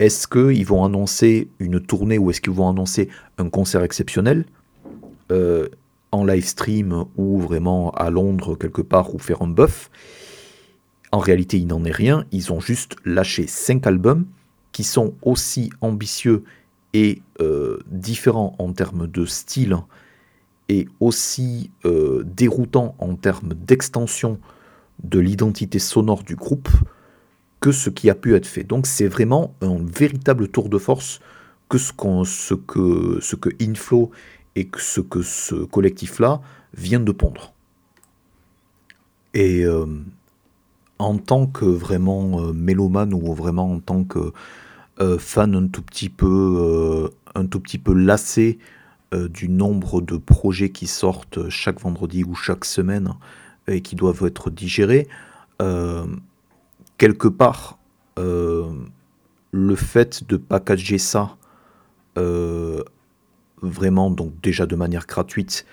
est-ce 0.00 0.26
qu'ils 0.26 0.66
vont 0.66 0.84
annoncer 0.84 1.48
une 1.60 1.78
tournée 1.78 2.18
ou 2.18 2.30
est-ce 2.30 2.40
qu'ils 2.40 2.52
vont 2.52 2.68
annoncer 2.68 3.08
un 3.38 3.48
concert 3.48 3.82
exceptionnel 3.82 4.44
euh, 5.30 5.68
en 6.10 6.24
live 6.24 6.44
stream 6.44 7.04
ou 7.16 7.38
vraiment 7.38 7.92
à 7.92 8.10
Londres 8.10 8.56
quelque 8.56 8.82
part 8.82 9.14
ou 9.14 9.18
faire 9.18 9.42
un 9.42 9.48
buff 9.48 9.90
En 11.12 11.18
réalité, 11.18 11.58
il 11.58 11.68
n'en 11.68 11.84
est 11.84 11.92
rien. 11.92 12.24
Ils 12.32 12.52
ont 12.52 12.60
juste 12.60 12.96
lâché 13.04 13.46
cinq 13.46 13.86
albums 13.86 14.26
qui 14.72 14.82
sont 14.82 15.14
aussi 15.22 15.70
ambitieux 15.80 16.44
et 16.92 17.22
différents 17.86 18.56
en 18.58 18.72
termes 18.72 19.06
de 19.06 19.24
style 19.24 19.76
et 20.70 20.86
aussi 21.00 21.72
euh, 21.84 22.22
déroutants 22.24 22.94
en 23.00 23.16
termes 23.16 23.54
d'extension 23.54 24.38
de 25.02 25.18
l'identité 25.18 25.80
sonore 25.80 26.22
du 26.22 26.36
groupe 26.36 26.68
que 27.58 27.72
ce 27.72 27.90
qui 27.90 28.08
a 28.08 28.14
pu 28.14 28.36
être 28.36 28.46
fait. 28.46 28.62
Donc 28.62 28.86
c'est 28.86 29.08
vraiment 29.08 29.52
un 29.62 29.78
véritable 29.84 30.46
tour 30.46 30.68
de 30.68 30.78
force 30.78 31.20
que 31.68 31.76
ce, 31.76 31.92
ce, 32.24 32.54
que, 32.54 33.18
ce 33.20 33.34
que 33.34 33.50
Inflow 33.60 34.12
et 34.54 34.68
que 34.68 34.80
ce 34.80 35.00
que 35.00 35.22
ce 35.22 35.56
collectif-là 35.56 36.40
vient 36.72 37.00
de 37.00 37.10
pondre. 37.10 37.52
Et 39.34 39.64
euh, 39.64 39.86
en 41.00 41.18
tant 41.18 41.48
que 41.48 41.64
vraiment 41.64 42.42
euh, 42.42 42.52
mélomane 42.52 43.12
ou 43.12 43.34
vraiment 43.34 43.72
en 43.72 43.80
tant 43.80 44.04
que 44.04 44.32
fan 45.18 45.54
un 45.54 45.66
tout 45.66 45.80
petit 45.80 46.10
peu, 46.10 47.10
un 47.34 47.46
tout 47.46 47.58
petit 47.58 47.78
peu 47.78 47.94
lassé 47.94 48.58
du 49.12 49.48
nombre 49.48 50.00
de 50.00 50.16
projets 50.16 50.70
qui 50.70 50.86
sortent 50.86 51.48
chaque 51.48 51.80
vendredi 51.80 52.22
ou 52.22 52.34
chaque 52.34 52.64
semaine 52.64 53.14
et 53.66 53.80
qui 53.80 53.96
doivent 53.96 54.24
être 54.24 54.50
digérés, 54.50 55.08
quelque 57.00 57.28
part, 57.28 57.78
euh, 58.18 58.70
le 59.52 59.74
fait 59.74 60.28
de 60.28 60.36
packager 60.36 60.98
ça 60.98 61.36
euh, 62.18 62.84
vraiment, 63.62 64.10
donc 64.10 64.38
déjà 64.42 64.66
de 64.66 64.76
manière 64.76 65.06
gratuite, 65.06 65.64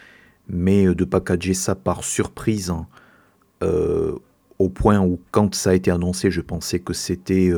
mais 0.47 0.85
de 0.85 1.03
packager 1.03 1.53
ça 1.53 1.75
par 1.75 2.05
surprise, 2.05 2.73
euh, 3.61 4.15
au 4.57 4.69
point 4.69 5.01
où 5.01 5.19
quand 5.31 5.53
ça 5.53 5.71
a 5.71 5.73
été 5.73 5.91
annoncé, 5.91 6.31
je 6.31 6.39
pensais 6.39 6.79
que 6.79 6.93
c'était 6.93 7.51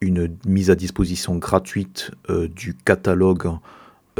une 0.00 0.36
mise 0.46 0.70
à 0.70 0.76
disposition 0.76 1.36
gratuite 1.36 2.12
du 2.54 2.74
catalogue 2.74 3.50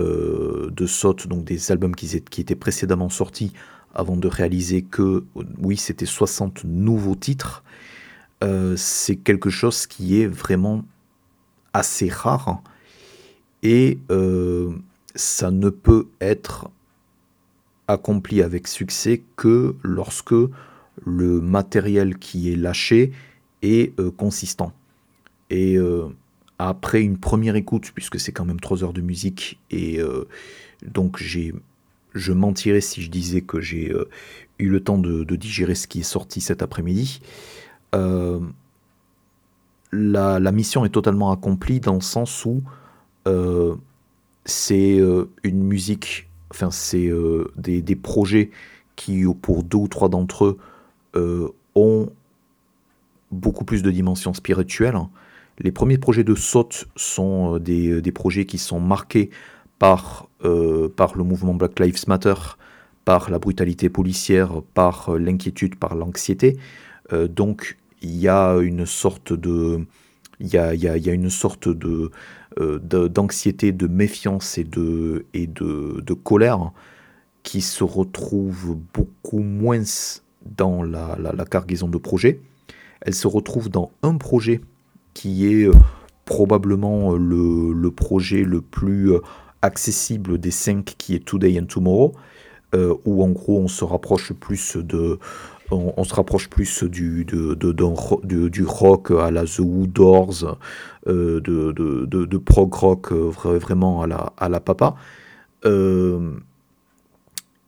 de 0.00 0.86
SOT, 0.86 1.26
donc 1.28 1.44
des 1.44 1.72
albums 1.72 1.94
qui, 1.94 2.16
étaient 2.16 2.54
précédemment 2.54 3.08
sortis, 3.08 3.52
avant 3.94 4.16
de 4.16 4.28
réaliser 4.28 4.82
que 4.82 5.24
oui, 5.58 5.76
c'était 5.76 6.06
60 6.06 6.64
nouveaux 6.64 7.16
titres. 7.16 7.64
Euh, 8.42 8.74
c'est 8.76 9.16
quelque 9.16 9.50
chose 9.50 9.86
qui 9.86 10.20
est 10.20 10.26
vraiment 10.26 10.84
assez 11.74 12.08
rare 12.08 12.62
et 13.62 13.98
euh, 14.10 14.72
ça 15.14 15.50
ne 15.50 15.68
peut 15.68 16.08
être 16.22 16.70
accompli 17.86 18.40
avec 18.40 18.66
succès 18.66 19.22
que 19.36 19.74
lorsque 19.82 20.34
le 21.04 21.40
matériel 21.40 22.16
qui 22.18 22.50
est 22.50 22.56
lâché 22.56 23.12
est 23.62 23.98
euh, 24.00 24.10
consistant. 24.10 24.72
Et 25.50 25.76
après 26.68 27.02
une 27.02 27.18
première 27.18 27.56
écoute, 27.56 27.90
puisque 27.94 28.20
c'est 28.20 28.32
quand 28.32 28.44
même 28.44 28.60
trois 28.60 28.84
heures 28.84 28.92
de 28.92 29.00
musique, 29.00 29.58
et 29.70 29.98
donc 30.86 31.18
j'ai, 31.18 31.54
je 32.14 32.32
mentirais 32.32 32.80
si 32.80 33.02
je 33.02 33.10
disais 33.10 33.40
que 33.40 33.60
j'ai 33.60 33.92
eu 34.60 34.68
le 34.68 34.80
temps 34.80 34.98
de, 34.98 35.24
digérer 35.36 35.74
ce 35.74 35.86
qui 35.86 36.00
est 36.00 36.04
sorti 36.04 36.40
cet 36.40 36.62
après-midi. 36.62 37.20
Euh, 37.94 38.40
la, 39.92 40.52
mission 40.52 40.84
est 40.84 40.90
totalement 40.90 41.32
accomplie 41.32 41.80
dans 41.80 41.94
le 41.94 42.00
sens 42.00 42.44
où 42.44 42.62
euh, 43.26 43.74
c'est 44.44 44.98
euh, 44.98 45.28
une 45.42 45.62
musique, 45.62 46.28
enfin 46.50 46.70
c'est 46.70 47.10
des, 47.56 47.96
projets 47.96 48.50
qui, 48.96 49.24
pour 49.42 49.64
deux 49.64 49.78
ou 49.78 49.88
trois 49.88 50.08
d'entre 50.08 50.56
eux, 51.14 51.54
ont 51.74 52.10
beaucoup 53.32 53.64
plus 53.64 53.82
de 53.82 53.90
dimensions 53.90 54.34
spirituelles. 54.34 54.98
Les 55.60 55.72
premiers 55.72 55.98
projets 55.98 56.24
de 56.24 56.34
Saute 56.34 56.86
sont 56.96 57.58
des, 57.58 58.00
des, 58.00 58.12
projets 58.12 58.46
qui 58.46 58.58
sont 58.58 58.80
marqués 58.80 59.30
par, 59.78 60.28
par 60.96 61.16
le 61.16 61.22
mouvement 61.22 61.54
Black 61.54 61.78
Lives 61.80 62.04
Matter, 62.08 62.34
par 63.04 63.30
la 63.30 63.38
brutalité 63.38 63.88
policière, 63.88 64.62
par 64.74 65.18
l'inquiétude, 65.18 65.76
par 65.76 65.94
l'anxiété. 65.94 66.56
donc 67.28 67.76
il 68.02 68.16
y 68.16 68.28
a 68.28 68.56
une 68.56 68.86
sorte 68.86 69.32
de, 69.32 69.84
il 70.40 70.48
y 70.48 70.56
a, 70.56 70.74
y 70.74 70.88
a, 70.88 71.12
une 71.12 71.30
sorte 71.30 71.68
de, 71.68 72.10
euh, 72.58 72.78
d'anxiété, 73.08 73.72
de, 73.72 73.86
méfiance 73.86 74.58
et 74.58 74.64
de, 74.64 75.26
et 75.34 75.46
de, 75.46 76.00
de, 76.00 76.14
colère 76.14 76.72
qui 77.42 77.60
se 77.60 77.84
retrouve 77.84 78.76
beaucoup 78.94 79.40
moins 79.40 79.82
dans 80.44 80.82
la, 80.82 81.16
la, 81.18 81.44
cargaison 81.44 81.88
de 81.88 81.98
projets. 81.98 82.40
Elle 83.02 83.14
se 83.14 83.26
retrouve 83.26 83.68
dans 83.68 83.92
un 84.02 84.16
projet 84.16 84.62
qui 85.14 85.46
est 85.46 85.66
euh, 85.66 85.74
probablement 86.24 87.12
le, 87.12 87.72
le 87.72 87.90
projet 87.90 88.42
le 88.42 88.60
plus 88.60 89.12
euh, 89.12 89.20
accessible 89.62 90.38
des 90.38 90.50
cinq 90.50 90.94
qui 90.98 91.14
est 91.14 91.24
Today 91.24 91.58
and 91.60 91.66
Tomorrow, 91.66 92.14
où 93.04 93.24
en 93.24 93.30
gros 93.30 93.58
on 93.58 93.68
se 93.68 93.84
rapproche 93.84 94.32
plus 94.32 94.76
de, 94.76 95.18
on, 95.70 96.04
se 96.04 96.14
rapproche 96.14 96.48
plus 96.48 96.84
du, 96.84 97.24
du 97.24 98.64
rock 98.64 99.10
à 99.10 99.30
la 99.30 99.44
The 99.44 99.60
Who 99.60 99.86
euh, 101.06 101.40
de, 101.40 102.36
prog 102.38 102.74
rock 102.74 103.12
euh, 103.12 103.30
vraiment 103.30 104.02
à 104.02 104.06
la, 104.06 104.32
à 104.36 104.48
la 104.48 104.60
papa. 104.60 104.94
Euh, 105.64 106.32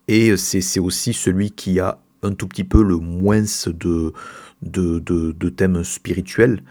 et 0.09 0.37
c'est 0.37 0.81
aussi 0.81 1.13
celui 1.13 1.53
qui 1.53 1.81
a 1.81 1.99
un 2.23 2.33
tout 2.33 2.49
petit 2.49 2.65
peu 2.65 2.83
le 2.83 2.97
moins 2.97 3.45
de, 3.67 4.13
de, 4.63 5.49
thèmes 5.49 5.85
spirituels. 5.85 6.63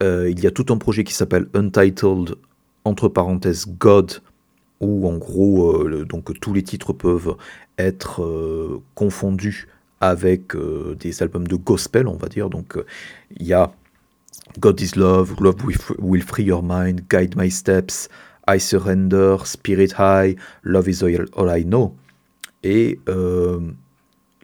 Il 0.00 0.40
y 0.40 0.46
a 0.46 0.50
tout 0.50 0.66
un 0.72 0.78
projet 0.78 1.04
qui 1.04 1.14
s'appelle 1.14 1.48
Untitled, 1.54 2.36
entre 2.84 3.08
parenthèses, 3.08 3.66
God, 3.78 4.22
où 4.80 5.08
en 5.08 5.16
gros, 5.18 5.88
donc, 6.04 6.38
tous 6.40 6.54
les 6.54 6.62
titres 6.62 6.92
peuvent 6.92 7.36
être 7.78 8.80
confondus 8.94 9.68
avec 10.00 10.54
euh, 10.54 10.96
des 10.98 11.22
albums 11.22 11.46
de 11.46 11.56
gospel, 11.56 12.06
on 12.06 12.16
va 12.16 12.28
dire. 12.28 12.50
Donc, 12.50 12.74
il 13.36 13.42
euh, 13.42 13.46
y 13.46 13.52
a 13.52 13.72
God 14.58 14.80
is 14.80 14.92
Love, 14.96 15.34
Love 15.40 15.56
Will 15.98 16.22
Free 16.22 16.44
Your 16.44 16.62
Mind, 16.62 17.02
Guide 17.10 17.36
My 17.36 17.50
Steps, 17.50 18.08
I 18.48 18.58
Surrender, 18.58 19.36
Spirit 19.44 19.92
High, 19.98 20.36
Love 20.62 20.88
is 20.88 21.02
All, 21.02 21.58
I 21.58 21.64
Know. 21.64 21.94
Et 22.62 22.98
euh, 23.08 23.60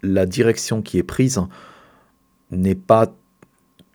la 0.02 0.26
direction 0.26 0.82
qui 0.82 0.98
est 0.98 1.05
prise 1.05 1.40
n'est 2.50 2.74
pas 2.74 3.12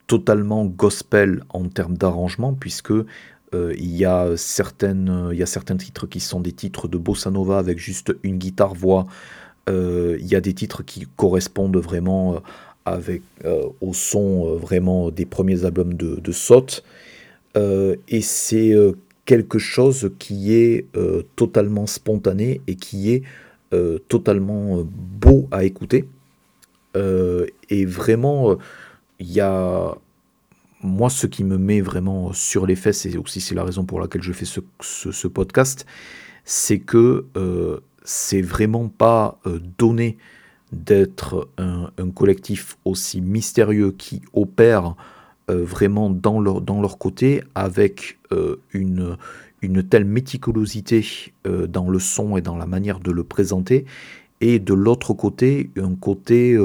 totalement 0.09 0.65
gospel 0.65 1.43
en 1.49 1.69
termes 1.69 1.95
d'arrangement, 1.95 2.53
puisque 2.53 2.93
il, 3.53 3.95
y 3.95 4.05
a 4.05 4.35
certaines, 4.35 5.29
il 5.31 5.37
y 5.37 5.43
a 5.43 5.45
certains 5.45 5.77
titres 5.77 6.05
qui 6.05 6.19
sont 6.19 6.41
des 6.41 6.51
titres 6.51 6.87
de 6.87 6.97
bossa 6.97 7.31
nova 7.31 7.57
avec 7.59 7.79
juste 7.79 8.13
une 8.23 8.37
guitare-voix. 8.37 9.07
il 9.67 10.25
y 10.25 10.35
a 10.35 10.41
des 10.41 10.53
titres 10.53 10.83
qui 10.83 11.07
correspondent 11.15 11.77
vraiment 11.77 12.41
avec, 12.85 13.21
au 13.81 13.93
son 13.93 14.55
vraiment 14.55 15.09
des 15.11 15.25
premiers 15.25 15.63
albums 15.65 15.93
de, 15.93 16.19
de 16.19 16.31
Sot. 16.31 16.83
et 17.55 18.21
c'est 18.21 18.75
quelque 19.29 19.59
chose 19.59 20.09
qui 20.17 20.55
est 20.55 20.87
euh, 20.97 21.21
totalement 21.35 21.85
spontané 21.85 22.61
et 22.65 22.73
qui 22.73 23.11
est 23.13 23.21
euh, 23.75 23.99
totalement 24.07 24.79
euh, 24.79 24.83
beau 24.83 25.47
à 25.51 25.65
écouter. 25.65 26.05
et 26.95 27.85
vraiment, 27.85 28.57
il 29.19 29.31
y 29.31 29.41
a 29.41 29.95
moi, 30.81 31.09
ce 31.09 31.27
qui 31.27 31.43
me 31.43 31.57
met 31.57 31.81
vraiment 31.81 32.31
sur 32.31 32.65
les 32.65 32.77
fesses, 32.77 33.05
et 33.05 33.17
aussi 33.17 33.41
c'est 33.41 33.53
la 33.53 33.65
raison 33.65 33.83
pour 33.83 33.99
laquelle 33.99 34.23
je 34.23 34.31
fais 34.31 34.45
ce, 34.45 35.27
podcast, 35.27 35.85
c'est 36.45 36.79
que 36.79 37.25
c'est 38.05 38.41
vraiment 38.41 38.87
pas 38.87 39.39
donné 39.77 40.17
d'être 40.71 41.49
un, 41.57 41.91
collectif 42.11 42.77
aussi 42.85 43.21
mystérieux 43.21 43.91
qui 43.91 44.21
opère 44.33 44.95
euh, 45.49 45.63
vraiment 45.63 46.09
dans 46.09 46.39
leur, 46.39 46.61
dans 46.61 46.81
leur 46.81 46.97
côté 46.97 47.41
avec 47.55 48.19
euh, 48.31 48.57
une, 48.71 49.17
une 49.61 49.83
telle 49.83 50.05
méticulosité 50.05 51.03
euh, 51.47 51.65
dans 51.65 51.89
le 51.89 51.99
son 51.99 52.37
et 52.37 52.41
dans 52.41 52.55
la 52.55 52.67
manière 52.67 52.99
de 52.99 53.11
le 53.11 53.23
présenter, 53.23 53.85
et 54.41 54.59
de 54.59 54.73
l'autre 54.73 55.13
côté, 55.13 55.69
un 55.77 55.95
côté 55.95 56.57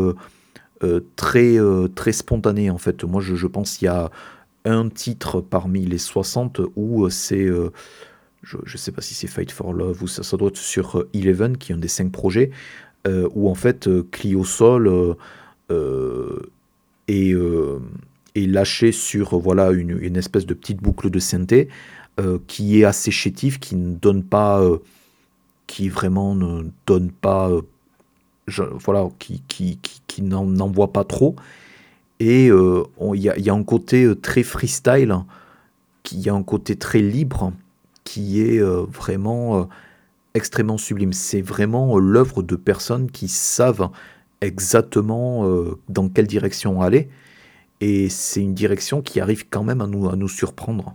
très, 1.16 1.56
très 1.94 2.12
spontané 2.12 2.70
en 2.70 2.78
fait. 2.78 3.04
Moi 3.04 3.20
je, 3.20 3.34
je 3.34 3.46
pense 3.46 3.76
qu'il 3.76 3.86
y 3.86 3.88
a 3.88 4.10
un 4.64 4.88
titre 4.88 5.40
parmi 5.40 5.84
les 5.84 5.98
60 5.98 6.60
où 6.76 7.08
c'est 7.10 7.46
je 8.42 8.56
ne 8.58 8.76
sais 8.76 8.92
pas 8.92 9.00
si 9.00 9.14
c'est 9.14 9.26
Fight 9.26 9.50
for 9.50 9.72
Love 9.72 10.02
ou 10.02 10.06
ça, 10.06 10.22
ça 10.22 10.36
doit 10.36 10.48
être 10.48 10.56
sur 10.56 11.04
Eleven, 11.14 11.56
qui 11.56 11.72
est 11.72 11.74
un 11.74 11.78
des 11.78 11.88
cinq 11.88 12.12
projets, 12.12 12.50
où 13.06 13.48
en 13.48 13.54
fait 13.54 13.88
Clio 14.10 14.44
Sol 14.44 15.16
est, 17.08 17.34
et 18.34 18.46
lâché 18.46 18.92
sur 18.92 19.38
voilà 19.38 19.70
une, 19.70 19.98
une, 20.00 20.16
espèce 20.16 20.46
de 20.46 20.54
petite 20.54 20.82
boucle 20.82 21.10
de 21.10 21.18
synthé 21.18 21.68
euh, 22.20 22.38
qui 22.46 22.80
est 22.80 22.84
assez 22.84 23.10
chétif, 23.10 23.58
qui 23.58 23.74
ne 23.74 23.96
donne 23.96 24.22
pas, 24.22 24.62
euh, 24.62 24.78
qui 25.66 25.88
vraiment 25.88 26.36
ne 26.36 26.62
donne 26.86 27.10
pas, 27.10 27.50
euh, 28.58 28.70
voilà, 28.78 29.08
qui, 29.18 29.42
qui, 29.48 29.78
qui, 29.78 30.02
qui 30.06 30.22
n'envoie 30.22 30.92
pas 30.92 31.04
trop. 31.04 31.36
Et 32.20 32.46
il 32.46 33.20
y, 33.20 33.42
y, 33.42 33.50
a 33.50 33.54
un 33.54 33.64
côté 33.64 34.08
très 34.20 34.44
freestyle, 34.44 35.16
qui 36.04 36.18
y 36.18 36.28
a 36.28 36.34
un 36.34 36.42
côté 36.42 36.76
très 36.76 37.00
libre, 37.00 37.52
qui 38.04 38.40
est 38.40 38.60
vraiment 38.60 39.68
extrêmement 40.34 40.78
sublime. 40.78 41.12
C'est 41.12 41.42
vraiment 41.42 41.98
l'œuvre 41.98 42.42
de 42.42 42.54
personnes 42.54 43.10
qui 43.10 43.26
savent 43.28 43.90
exactement 44.40 45.44
dans 45.88 46.08
quelle 46.08 46.28
direction 46.28 46.80
aller 46.82 47.08
et 47.80 48.08
c'est 48.08 48.40
une 48.40 48.54
direction 48.54 49.02
qui 49.02 49.20
arrive 49.20 49.46
quand 49.50 49.62
même 49.62 49.80
à 49.80 49.86
nous, 49.86 50.08
à 50.08 50.16
nous 50.16 50.28
surprendre. 50.28 50.94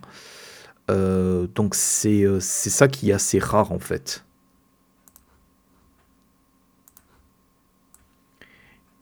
Euh, 0.89 1.47
donc 1.53 1.75
euh, 2.05 2.39
c'est 2.39 2.69
ça 2.69 2.87
qui 2.87 3.11
est 3.11 3.13
assez 3.13 3.37
rare 3.37 3.71
en 3.71 3.79
fait. 3.79 4.25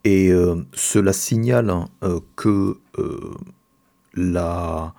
Et 0.08 0.32
euh, 0.32 0.56
cela 0.74 1.12
signale 1.14 1.70
hein, 1.70 1.86
que, 2.36 2.78
la, 4.14 4.94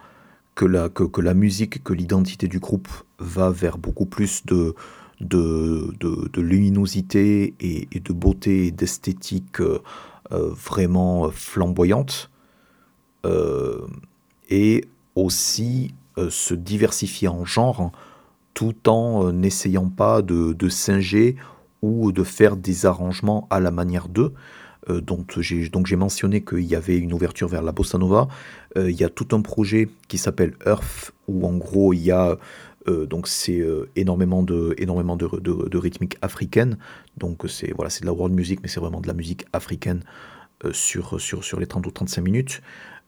que, 0.54 0.64
la, 0.64 0.88
que, 0.88 1.20
la 1.20 1.34
musique, 1.34 1.82
que 1.82 1.92
l'identité 1.92 2.46
du 2.48 2.58
groupe 2.58 2.88
va 3.18 3.50
vers 3.50 3.78
beaucoup 3.78 4.06
plus 4.06 4.44
de, 4.44 4.74
de, 5.20 6.40
luminosité 6.40 7.54
et, 7.60 8.00
de 8.00 8.12
beauté 8.12 8.66
et 8.66 8.70
d'esthétique 8.70 9.62
vraiment 10.30 11.30
flamboyante. 11.30 12.30
Euh, 13.26 13.86
et 14.48 14.84
aussi 15.16 15.92
euh, 16.16 16.30
se 16.30 16.54
diversifier 16.54 17.28
en 17.28 17.44
genre 17.44 17.90
tout 18.54 18.88
en 18.88 19.26
euh, 19.26 19.32
n'essayant 19.32 19.88
pas 19.88 20.22
de, 20.22 20.68
singer 20.68 21.36
ou 21.82 22.12
de 22.12 22.22
faire 22.22 22.56
des 22.56 22.86
arrangements 22.86 23.46
à 23.50 23.60
la 23.60 23.70
manière 23.70 24.08
d'eux. 24.08 24.32
Donc 24.88 25.38
j'ai 25.40 25.96
mentionné 25.96 26.42
qu'il 26.42 26.64
y 26.64 26.74
avait 26.74 26.98
une 26.98 27.12
ouverture 27.12 27.48
vers 27.48 27.62
la 27.62 27.72
bossa 27.72 27.98
nova. 27.98 28.28
il 28.76 28.90
y 28.90 29.04
a 29.04 29.08
tout 29.08 29.28
un 29.32 29.40
projet 29.42 29.88
qui 30.08 30.18
s'appelle 30.18 30.54
Earth 30.64 31.12
où 31.26 31.46
en 31.46 31.56
gros 31.56 31.92
il 31.92 32.00
y 32.00 32.10
a 32.10 32.38
donc 32.86 33.28
c'est 33.28 33.62
énormément 33.96 34.42
de 34.42 34.74
énormément 34.78 35.16
de, 35.16 35.28
de, 35.40 35.78
rythmique 35.78 36.16
africaine. 36.22 36.78
Donc 37.18 37.44
c'est 37.48 37.72
voilà 37.72 37.90
c'est 37.90 38.02
de 38.02 38.06
la 38.06 38.12
world 38.12 38.34
music 38.34 38.60
mais 38.62 38.68
c'est 38.68 38.80
vraiment 38.80 39.00
de 39.00 39.08
la 39.08 39.14
musique 39.14 39.44
africaine 39.52 40.04
sur, 40.72 41.20
sur, 41.20 41.44
sur 41.44 41.60
les 41.60 41.66
30 41.66 41.86
ou 41.86 41.90
35 41.90 42.22
minutes. 42.22 42.62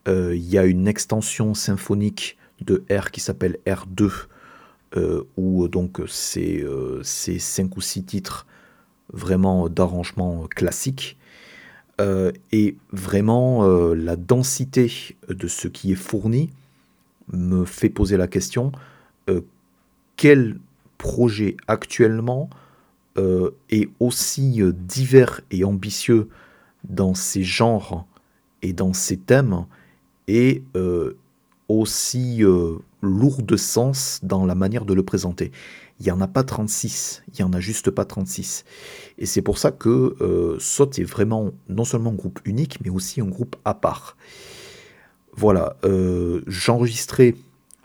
Euh, 0.08 0.34
il 0.34 0.48
y 0.48 0.58
a 0.58 0.64
une 0.64 0.88
extension 0.88 1.54
symphonique 1.54 2.38
de 2.60 2.84
R 2.90 3.10
qui 3.10 3.20
s'appelle 3.20 3.58
R2, 3.66 4.10
euh, 4.96 5.24
où 5.36 5.68
donc 5.68 6.00
c'est 6.06 6.62
euh, 6.62 7.02
5 7.02 7.76
ou 7.76 7.80
6 7.80 8.04
titres 8.04 8.46
vraiment 9.12 9.68
d'arrangement 9.68 10.46
classique. 10.48 11.18
Euh, 12.00 12.32
et 12.50 12.76
vraiment, 12.92 13.64
la 13.94 14.16
densité 14.16 14.90
de 15.28 15.46
ce 15.46 15.68
qui 15.68 15.92
est 15.92 15.96
fourni 15.96 16.50
me 17.32 17.64
fait 17.64 17.90
poser 17.90 18.16
la 18.16 18.26
question, 18.26 18.72
quel 20.16 20.58
projet 20.98 21.56
actuellement 21.68 22.50
est 23.16 23.88
aussi 24.00 24.60
divers 24.72 25.40
et 25.50 25.62
ambitieux 25.64 26.28
dans 26.88 27.14
ces 27.14 27.42
genres 27.42 28.06
et 28.62 28.72
dans 28.72 28.92
ces 28.92 29.16
thèmes 29.16 29.66
et 30.28 30.62
euh, 30.76 31.16
aussi 31.68 32.44
euh, 32.44 32.76
lourd 33.02 33.42
de 33.42 33.56
sens 33.56 34.20
dans 34.22 34.44
la 34.44 34.54
manière 34.54 34.84
de 34.84 34.94
le 34.94 35.02
présenter. 35.02 35.50
Il 36.00 36.06
n'y 36.06 36.12
en 36.12 36.20
a 36.22 36.26
pas 36.26 36.42
36, 36.42 37.22
il 37.28 37.34
n'y 37.36 37.42
en 37.42 37.52
a 37.52 37.60
juste 37.60 37.90
pas 37.90 38.06
36. 38.06 38.64
Et 39.18 39.26
c'est 39.26 39.42
pour 39.42 39.58
ça 39.58 39.70
que 39.70 40.16
euh, 40.22 40.58
SOT 40.58 40.98
est 40.98 41.04
vraiment 41.04 41.52
non 41.68 41.84
seulement 41.84 42.10
un 42.10 42.14
groupe 42.14 42.40
unique, 42.46 42.78
mais 42.82 42.90
aussi 42.90 43.20
un 43.20 43.26
groupe 43.26 43.56
à 43.66 43.74
part. 43.74 44.16
Voilà, 45.36 45.76
euh, 45.84 46.42
j'enregistrais 46.46 47.34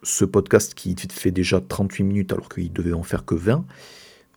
ce 0.04 0.26
podcast 0.26 0.74
qui 0.74 0.96
fait 1.12 1.32
déjà 1.32 1.62
38 1.62 2.04
minutes 2.04 2.34
alors 2.34 2.50
qu'il 2.50 2.72
devait 2.72 2.94
en 2.94 3.04
faire 3.04 3.26
que 3.26 3.36
20. 3.36 3.66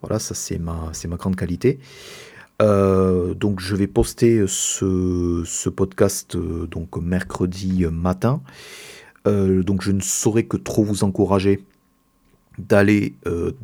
Voilà, 0.03 0.19
ça 0.19 0.35
c'est 0.35 0.59
ma, 0.59 0.93
grande 1.17 1.37
qualité. 1.37 1.79
Euh, 2.61 3.35
donc 3.35 3.61
je 3.61 3.77
vais 3.77 3.87
poster 3.87 4.45
ce, 4.47 5.69
podcast 5.69 6.35
euh, 6.35 6.67
donc 6.67 6.97
mercredi 6.97 7.87
matin. 7.87 8.43
Donc 9.27 9.83
je 9.83 9.93
ne 9.93 10.01
saurais 10.01 10.45
que 10.45 10.57
trop 10.57 10.83
vous 10.83 11.05
encourager 11.05 11.63
d'aller 12.59 13.15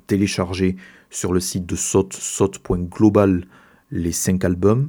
télécharger 0.07 0.77
sur 1.11 1.33
le 1.33 1.41
site 1.41 1.67
de 1.67 1.77
SOT, 1.77 2.13
sot.global, 2.13 3.47
les 3.91 4.13
5 4.13 4.45
albums. 4.45 4.89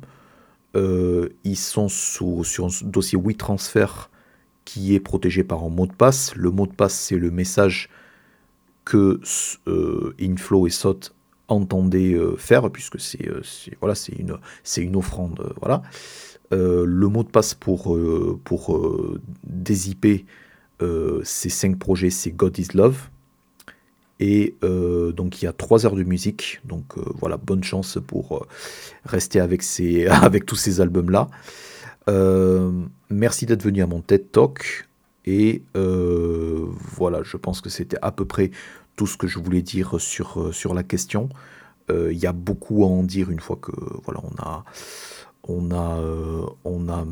ils 0.76 1.58
sont 1.58 1.89
sur 1.89 2.66
un 2.66 2.70
dossier 2.84 3.18
WeTransfer 3.18 4.10
qui 4.66 4.95
est 4.95 4.99
protégé 4.99 5.43
par 5.43 5.64
un 5.64 5.70
mot 5.70 5.86
de 5.88 5.93
passe. 5.93 6.36
Le 6.36 6.51
mot 6.51 6.66
de 6.68 6.74
passe, 6.74 6.95
c'est 6.95 7.18
le 7.18 7.32
message 7.32 7.89
que 8.84 9.20
Inflow 10.20 10.68
et 10.68 10.72
SOT 10.72 11.16
entendez 11.47 12.14
euh, 12.14 12.36
faire, 12.38 12.70
puisque 12.72 12.99
c'est 12.99 13.28
euh, 13.28 13.41
une, 14.78 14.95
offrande. 14.95 15.39
Euh, 15.39 15.53
voilà. 15.60 15.82
le 16.51 17.08
mot 17.08 17.24
de 17.24 17.30
passe 17.30 17.53
pour, 17.53 17.97
pour 18.43 18.80
ces 21.24 21.49
cinq 21.49 21.80
projets, 21.80 22.10
c'est 22.10 22.32
God 22.32 22.58
is 22.58 22.68
Love. 22.74 23.10
Et 24.20 24.55
donc 24.61 25.41
il 25.41 25.45
y 25.45 25.47
a 25.47 25.53
trois 25.53 25.86
heures 25.86 25.95
de 25.95 26.03
musique, 26.03 26.61
donc 26.63 26.84
voilà, 27.20 27.36
bonne 27.36 27.63
chance 27.63 27.97
pour 28.07 28.47
rester 29.03 29.41
avec, 29.41 29.61
ces, 29.61 30.07
avec 30.07 30.45
tous 30.45 30.55
ces 30.55 30.80
albums-là. 30.80 31.28
merci 33.09 33.45
d'être 33.45 33.63
venu 33.63 33.82
à 33.82 33.88
mon 33.88 34.01
TED 34.01 34.32
Talk. 34.32 34.88
Et 35.26 35.63
voilà, 35.74 37.24
je 37.24 37.36
pense 37.36 37.59
que 37.59 37.70
c'était 37.70 37.97
à 38.01 38.11
peu 38.11 38.26
près 38.26 38.51
tout 38.95 39.07
ce 39.07 39.18
que 39.18 39.28
je 39.28 39.39
voulais 39.39 39.61
dire 39.61 39.99
sur, 39.99 40.41
euh, 40.41 40.51
sur 40.51 40.74
la 40.74 40.84
question. 40.84 41.30
Euh, 41.91 42.11
il 42.11 42.18
y 42.18 42.26
a 42.26 42.32
beaucoup 42.32 42.84
à 42.84 42.88
en 42.88 43.03
dire 43.03 43.30
une 43.30 43.39
fois 43.39 43.57
que 43.61 43.72
voilà, 44.03 44.22
on 44.24 44.41
a, 44.41 44.63
on 45.47 45.72
a, 45.72 45.99
euh, 45.99 46.45
on 46.63 46.89
a 46.89 47.05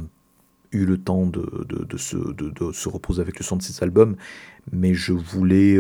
eu 0.74 0.86
le 0.86 0.98
temps 0.98 1.26
de, 1.26 1.98
se, 1.98 2.90
reposer 2.90 3.22
avec 3.22 3.40
le 3.40 3.44
son 3.44 3.58
de 3.58 3.62
ces 3.62 3.84
albums, 3.84 4.16
mais 4.72 4.94
je 4.94 5.14
voulais 5.14 5.78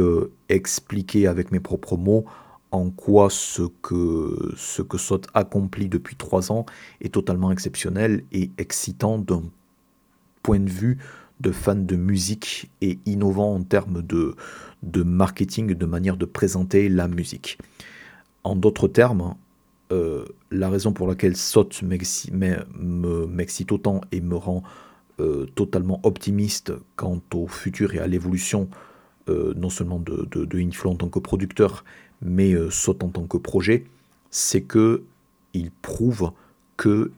expliquer 0.50 1.28
avec 1.28 1.52
mes 1.52 1.60
propres 1.60 1.98
mots 1.98 2.26
en 2.74 2.89
quoi 2.89 3.30
ce 3.30 3.62
que, 3.84 4.52
ce 4.58 4.82
que 4.82 4.98
Sot 4.98 5.22
accomplit 5.36 5.88
depuis 5.88 6.16
trois 6.16 6.52
ans 6.52 6.66
est 7.02 7.14
totalement 7.14 7.52
exceptionnel 7.52 8.24
et 8.32 8.50
excitant 8.58 9.20
d'un 9.20 9.44
point 10.41 10.60
de 10.60 10.70
vue 10.70 10.98
de 11.39 11.52
fans 11.52 11.76
de 11.76 11.96
musique 11.96 12.72
et 12.82 12.98
innovant 13.06 13.54
en 13.54 13.62
termes 13.64 14.02
de, 14.02 14.36
de 14.82 15.04
marketing, 15.04 15.76
de 15.76 15.86
manière 15.86 16.18
de 16.18 16.26
présenter 16.26 16.89
la 16.89 17.08
musique. 17.08 17.60
En 18.44 18.56
d'autres 18.56 18.88
termes, 18.88 19.36
euh, 19.94 20.26
la 20.50 20.70
raison 20.70 20.91
pour 20.91 21.08
laquelle 21.08 21.38
SOT 21.38 21.84
m'excite 21.84 23.72
autant 23.72 24.02
et 24.12 24.22
me 24.22 24.36
rend 24.36 24.64
euh, 25.20 25.46
totalement 25.54 26.00
optimiste 26.02 26.74
quant 26.96 27.22
au 27.36 27.48
futur 27.48 27.94
et 27.94 28.00
à 28.00 28.08
l'évolution 28.08 28.70
euh, 29.30 29.54
non 29.56 29.70
seulement 29.70 30.00
de, 30.00 30.28
de, 30.32 30.60
Inflow 30.60 30.91
en 30.91 30.96
tant 30.96 31.10
que 31.10 31.20
producteur, 31.20 31.86
mais 32.24 32.56
SOT 32.72 33.04
en 33.04 33.10
tant 33.10 33.28
que 33.28 33.38
projet, 33.38 33.86
c'est 34.32 34.62
que 34.62 35.04
ils 35.54 35.70
prouvent 35.70 36.32
que 36.76 37.12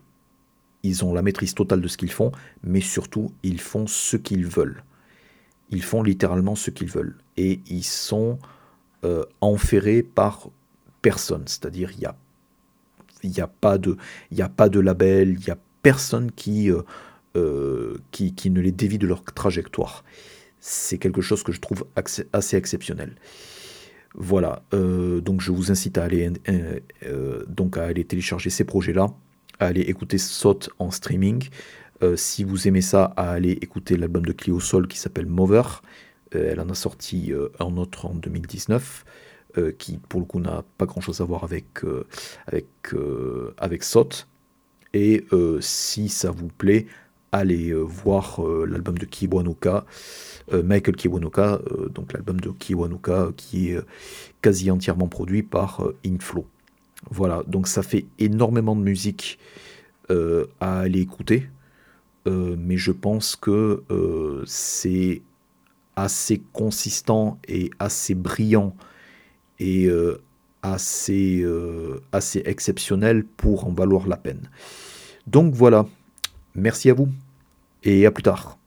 ils 0.84 1.06
ont 1.06 1.14
la 1.14 1.22
maîtrise 1.22 1.56
totale 1.56 1.80
de 1.80 1.88
ce 1.88 1.98
qu'ils 1.98 2.12
font, 2.12 2.34
mais 2.62 2.82
surtout 2.82 3.32
ils 3.42 3.62
font 3.62 3.88
ce 3.88 4.18
qu'ils 4.18 4.46
veulent. 4.46 4.84
Ils 5.70 5.82
font 5.82 6.04
littéralement 6.04 6.56
ce 6.56 6.72
qu'ils 6.72 6.92
veulent. 6.92 7.16
Et 7.38 7.62
ils 7.68 7.86
sont 7.86 8.38
enferrés 9.40 10.04
par 10.04 10.50
personne. 11.02 11.44
C'est-à-dire, 11.46 11.92
il 11.92 12.00
n'y 12.00 12.06
a, 12.06 12.16
y 13.30 13.42
a, 13.42 13.48
pas 13.48 13.78
de, 13.78 13.98
y 14.32 14.42
a 14.42 14.50
pas 14.50 14.70
de 14.70 14.80
label, 14.80 15.38
il 15.40 15.40
n'y 15.40 15.52
a 15.52 15.58
personne 15.82 16.32
qui, 16.32 16.72
euh, 16.72 16.82
euh, 17.36 17.98
qui, 18.12 18.50
ne 18.50 18.60
les 18.60 18.72
dévie 18.72 18.98
de 18.98 19.06
leur 19.06 19.24
trajectoire. 19.24 20.04
C'est 20.60 20.98
quelque 20.98 21.22
chose 21.22 21.44
que 21.44 21.52
je 21.52 21.62
trouve 21.62 21.86
assez 21.96 22.58
exceptionnel. 22.58 23.16
Voilà, 24.16 24.64
euh, 24.74 25.22
donc 25.22 25.42
je 25.42 25.52
vous 25.52 25.72
incite 25.72 26.00
à 26.00 26.06
aller, 26.06 26.32
donc 27.48 27.78
à 27.78 27.84
aller 27.84 28.04
télécharger 28.04 28.50
ces 28.50 28.64
projets-là, 28.64 29.08
à 29.60 29.68
aller 29.68 29.82
écouter 29.82 30.18
SOT 30.18 30.70
en 30.80 30.90
streaming. 30.90 31.50
si 32.16 32.44
vous 32.44 32.68
aimez 32.68 32.82
ça, 32.82 33.14
à 33.16 33.32
aller 33.32 33.52
écouter 33.52 33.96
l'album 33.96 34.26
de 34.26 34.32
Clio 34.32 34.60
Sol 34.60 34.88
qui 34.88 34.98
s'appelle 34.98 35.28
Mover. 35.28 35.84
elle 36.32 36.60
en 36.60 36.70
a 36.70 36.76
sorti 36.76 37.32
un 37.60 37.78
autre 37.78 38.08
en 38.08 38.16
2019. 38.16 39.06
Euh, 39.58 39.72
qui 39.78 39.98
pour 39.98 40.20
le 40.20 40.26
coup 40.26 40.40
n'a 40.40 40.64
pas 40.78 40.86
grand 40.86 41.00
chose 41.00 41.22
à 41.22 41.24
voir 41.24 41.46
avec, 41.46 41.86
euh, 41.86 42.06
avec, 42.46 42.68
euh, 42.94 43.54
avec 43.58 43.84
SOT. 43.84 44.28
Et 44.94 45.26
si 45.60 46.08
ça 46.08 46.32
vous 46.32 46.48
plaît, 46.48 46.88
allez 47.34 47.74
voir 47.74 48.40
l'album 48.66 48.98
de 48.98 49.04
Kiwanuka, 49.04 49.86
Michael 50.54 50.96
Kiwanuka, 50.96 51.60
donc 51.94 52.14
l'album 52.14 52.40
de 52.40 52.52
Kiwanuka 52.52 53.32
qui 53.36 53.72
est 53.72 53.82
quasi 54.42 54.72
entièrement 54.72 55.10
produit 55.10 55.44
par 55.44 55.84
Inflow. 56.06 56.46
Voilà, 57.12 57.44
donc 57.46 57.68
ça 57.68 57.84
fait 57.84 58.06
énormément 58.20 58.74
de 58.74 58.84
musique 58.84 59.38
à 60.08 60.80
aller 60.80 61.02
écouter, 61.02 61.50
mais 62.26 62.78
je 62.78 62.94
pense 62.94 63.36
que 63.36 63.84
c'est 64.46 65.24
assez 65.98 66.42
consistant 66.54 67.38
et 67.50 67.70
assez 67.80 68.16
brillant 68.16 68.74
et 69.60 69.86
euh, 69.86 70.22
euh, 71.10 72.02
assez 72.12 72.42
exceptionnel 72.46 73.24
pour 73.24 73.68
en 73.68 73.72
valoir 73.72 74.08
la 74.08 74.18
peine. 74.18 74.50
Donc 75.28 75.54
voilà, 75.54 75.86
merci 76.56 76.90
à 76.90 76.94
vous 76.94 77.10
et 77.84 78.06
à 78.06 78.12
plus 78.12 78.24
tard. 78.24 78.58